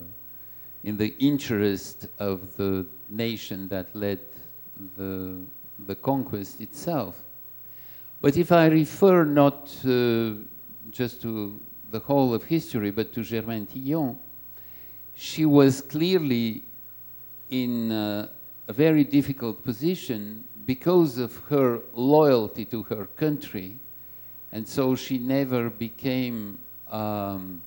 [0.84, 4.20] in the interest of the nation that led
[4.96, 5.40] the,
[5.86, 7.16] the conquest itself.
[8.22, 10.34] But if I refer not uh,
[10.92, 14.16] just to the whole of history, but to Germaine Tillion,
[15.12, 16.62] she was clearly
[17.50, 18.28] in uh,
[18.68, 23.74] a very difficult position because of her loyalty to her country,
[24.52, 26.58] and so she never became
[26.92, 27.60] um,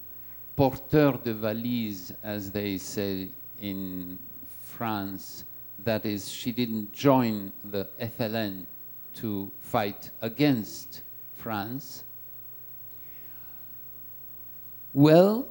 [0.55, 3.27] porteur de valise, as they say
[3.59, 4.17] in
[4.63, 5.43] France.
[5.79, 8.65] That is, she didn't join the FLN
[9.15, 11.01] to fight against
[11.35, 12.03] France.
[14.93, 15.47] Well,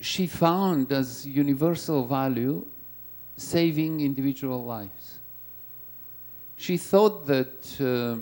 [0.00, 2.64] she found as universal value
[3.36, 5.18] saving individual lives.
[6.56, 8.16] She thought that uh,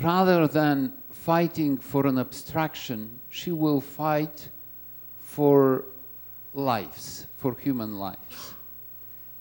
[0.00, 4.48] rather than fighting for an abstraction, she will fight
[5.22, 5.84] for
[6.54, 8.53] lives, for human lives.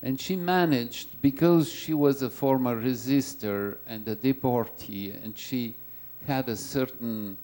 [0.04, 5.76] And she managed, because she was a former resistor and a deportee, and she
[6.28, 7.38] had a certain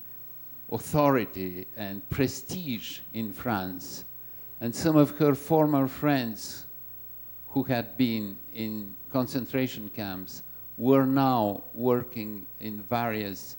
[0.69, 4.03] authority and prestige in France,
[4.59, 6.65] and some of her former friends
[7.51, 10.43] who had been in concentration camps
[10.77, 13.55] were now working in various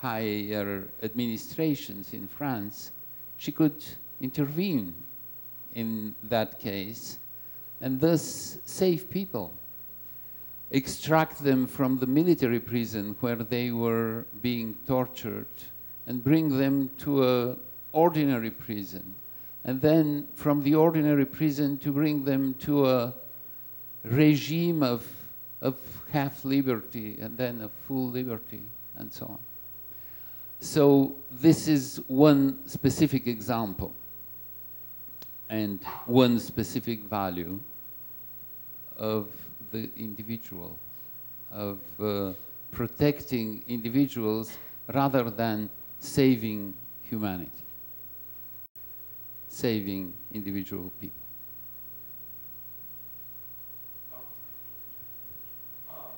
[0.00, 2.92] higher administrations in France,
[3.36, 3.84] she could
[4.22, 4.94] intervene
[5.74, 7.18] in that case
[7.80, 9.52] and thus save people,
[10.70, 15.46] extract them from the military prison where they were being tortured
[16.06, 17.56] and bring them to a
[17.92, 19.14] ordinary prison.
[19.64, 23.14] And then from the ordinary prison to bring them to a
[24.04, 25.06] regime of,
[25.60, 25.76] of
[26.12, 28.62] half liberty and then of full liberty
[28.96, 29.38] and so on.
[30.60, 33.94] So this is one specific example
[35.50, 37.58] and one specific value
[38.96, 39.28] of
[39.72, 40.76] the individual,
[41.52, 42.32] of uh,
[42.72, 44.56] protecting individuals
[44.92, 45.70] rather than
[46.00, 47.50] saving humanity,
[49.48, 51.16] saving individual people.
[55.88, 56.12] Um,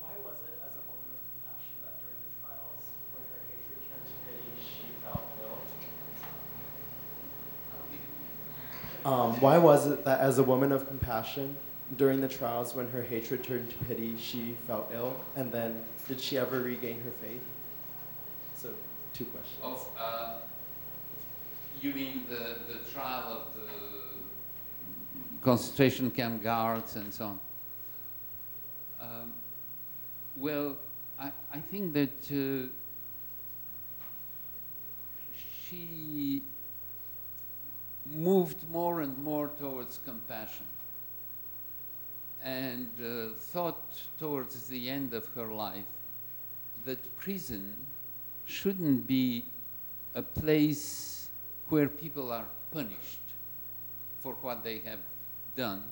[0.00, 2.84] why was it, as a woman of compassion, that during the trials,
[3.16, 5.64] when her hatred turned to pity, she felt ill?
[9.04, 11.56] Um, why was it that, as a woman of compassion,
[11.96, 15.14] during the trials, when her hatred turned to pity, she felt ill?
[15.36, 17.42] And then, did she ever regain her faith?
[18.56, 18.70] So,
[19.12, 19.60] two questions.
[19.62, 20.34] Of, uh,
[21.82, 23.68] you mean the, the trial of the
[25.42, 27.38] concentration camp guards and so on?
[29.00, 29.32] Um,
[30.36, 30.76] well,
[31.18, 32.68] I, I think that uh,
[35.68, 36.40] she
[38.12, 40.66] moved more and more towards compassion
[42.42, 43.82] and uh, thought
[44.18, 45.84] towards the end of her life
[46.84, 47.72] that prison
[48.46, 49.44] shouldn't be
[50.14, 51.28] a place
[51.70, 53.18] where people are punished
[54.22, 54.98] for what they have
[55.56, 55.82] done,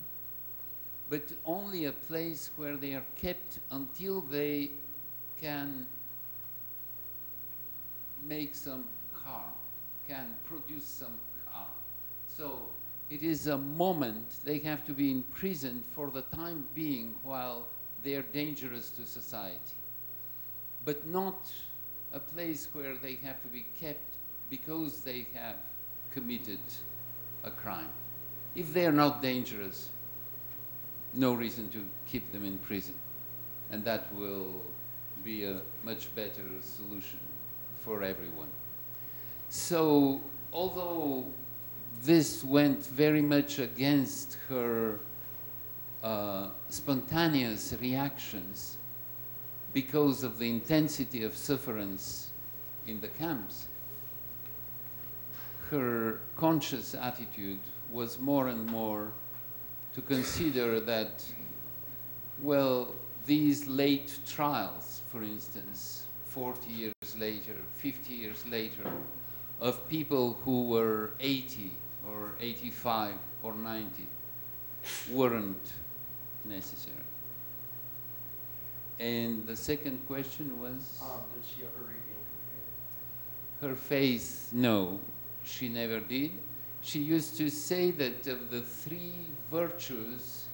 [1.09, 4.69] but only a place where they are kept until they
[5.41, 5.85] can
[8.27, 8.83] make some
[9.23, 9.53] harm,
[10.07, 11.13] can produce some.
[12.35, 12.59] So
[13.09, 17.67] it is a moment they have to be imprisoned for the time being while
[18.03, 19.59] they are dangerous to society,
[20.83, 21.51] but not
[22.11, 24.15] a place where they have to be kept
[24.49, 25.55] because they have
[26.11, 26.59] committed
[27.43, 27.89] a crime.
[28.55, 29.89] If they are not dangerous,
[31.13, 32.95] no reason to keep them in prison.
[33.71, 34.61] And that will
[35.23, 37.19] be a much better solution
[37.79, 38.49] for everyone.
[39.49, 41.25] So, although
[42.03, 44.99] this went very much against her
[46.03, 48.77] uh, spontaneous reactions
[49.71, 52.29] because of the intensity of sufferance
[52.87, 53.67] in the camps,
[55.71, 57.59] her conscious attitude
[57.89, 59.11] was more and more
[59.95, 61.23] to consider that,
[62.41, 62.93] well,
[63.25, 68.91] these late trials, for instance, 40 years later, 50 years later,
[69.61, 71.71] of people who were 80
[72.07, 74.07] or 85 or 90
[75.11, 75.73] weren't
[76.45, 76.95] necessary.
[78.99, 81.01] And the second question was?
[81.01, 81.99] Um, did she ever regain
[83.59, 83.69] her faith?
[83.69, 84.99] Her faith, no,
[85.43, 86.31] she never did.
[86.81, 89.15] She used to say that of the three
[89.49, 90.45] virtues,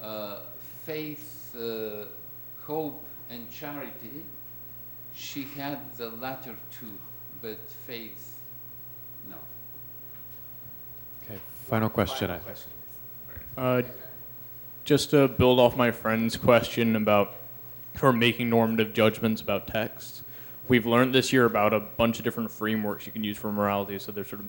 [0.00, 0.40] uh,
[0.84, 2.04] faith, uh,
[2.64, 4.24] hope, and charity,
[5.14, 6.92] she had the latter two,
[7.42, 8.38] but faith,
[9.28, 9.36] no.
[11.68, 12.30] Final question.
[12.30, 12.40] I-
[13.56, 13.82] Uh,
[14.84, 17.34] just to build off my friend's question about
[17.96, 20.22] her making normative judgments about text,
[20.68, 23.98] we've learned this year about a bunch of different frameworks you can use for morality.
[23.98, 24.48] So there's sort of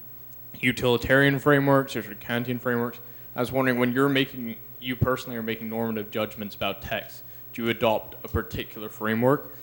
[0.62, 3.00] utilitarian frameworks, there's sort of Kantian frameworks.
[3.36, 7.24] I was wondering when you're making, you personally are making normative judgments about text,
[7.54, 9.54] do you adopt a particular framework,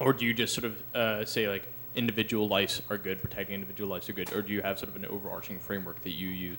[0.00, 1.64] or do you just sort of uh, say like
[1.94, 4.96] individual lives are good, protecting individual lives are good, or do you have sort of
[4.96, 6.58] an overarching framework that you use?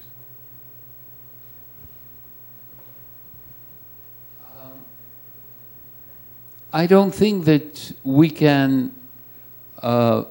[6.71, 8.93] I don't think that we can
[9.81, 10.25] uh,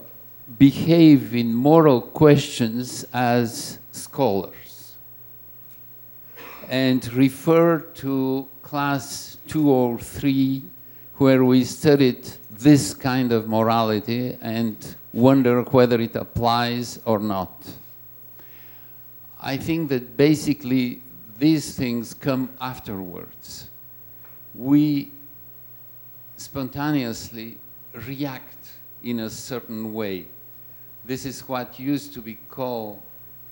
[0.56, 4.94] behave in moral questions as scholars
[6.68, 10.62] and refer to class two or three
[11.16, 17.50] where we studied this kind of morality and wonder whether it applies or not.
[19.40, 21.02] I think that basically
[21.36, 23.70] these things come afterwards.
[24.54, 25.10] We
[26.38, 27.58] spontaneously
[27.92, 28.70] react
[29.02, 30.26] in a certain way.
[31.04, 33.02] This is what used to be called,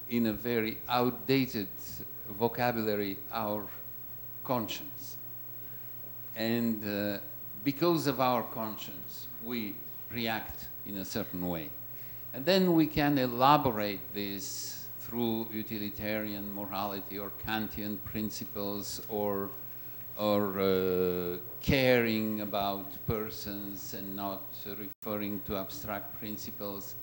[0.09, 1.69] in a very outdated
[2.39, 3.65] vocabulary, our
[4.45, 5.17] conscience.
[6.37, 7.19] And uh,
[7.65, 9.75] because of our conscience, we
[10.13, 11.71] react in a certain way.
[12.35, 19.51] And then we can elaborate this through utilitarian morality or Kantian principles or,
[20.19, 24.43] or uh, caring about persons and not
[24.79, 26.95] referring to abstract principles.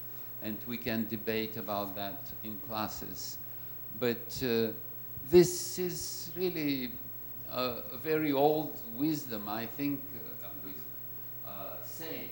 [0.42, 3.38] And we can debate about that in classes.
[4.00, 4.74] But uh,
[5.30, 6.92] this is really
[7.52, 10.02] a, a very old wisdom, I think,
[10.44, 10.84] uh, wisdom,
[11.48, 11.52] uh,
[11.84, 12.30] saying.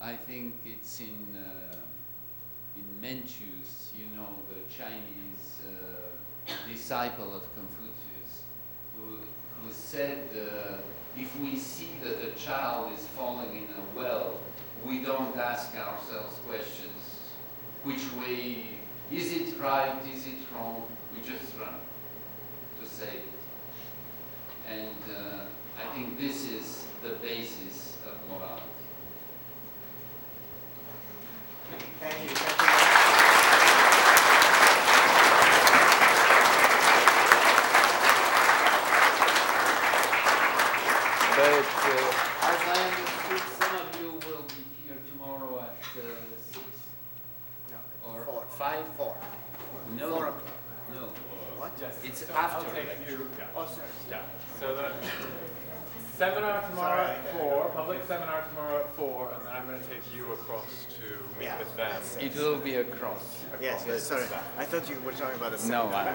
[0.00, 1.76] I think it's in, uh,
[2.76, 7.83] in Mencius, you know, the Chinese uh, disciple of Confucius,
[9.64, 10.76] who, said, uh,
[11.16, 14.40] if we see that a child is falling in a well,
[14.84, 17.30] we don't ask ourselves questions,
[17.82, 18.66] which way,
[19.12, 20.84] is it right, is it wrong?
[21.14, 21.74] We just run
[22.80, 24.70] to save it.
[24.70, 25.44] And uh,
[25.78, 28.62] I think this is the basis of morality.
[32.00, 32.36] Thank you.
[32.36, 32.93] Thank you.
[41.36, 46.02] But uh, as I understood, some of you will be here tomorrow at uh,
[46.52, 46.64] six
[47.70, 47.78] No,
[48.08, 48.44] or four.
[48.50, 48.84] five.
[48.96, 49.16] Four.
[49.98, 50.42] No, Four o'clock.
[50.92, 51.00] no,
[51.58, 51.72] What?
[52.04, 52.36] it's after.
[52.36, 52.64] I'll
[53.56, 53.88] Oh, sorry.
[54.10, 54.22] Yeah,
[54.60, 54.92] so the,
[56.16, 60.32] Seminar tomorrow at four, public seminar tomorrow at four, and then I'm gonna take you
[60.34, 61.58] across to meet Yeah.
[61.58, 62.00] with them.
[62.20, 63.42] It will be across.
[63.50, 63.60] cross.
[63.60, 64.22] Yes, yes, sorry.
[64.56, 66.14] I thought you were talking about the No, seminar.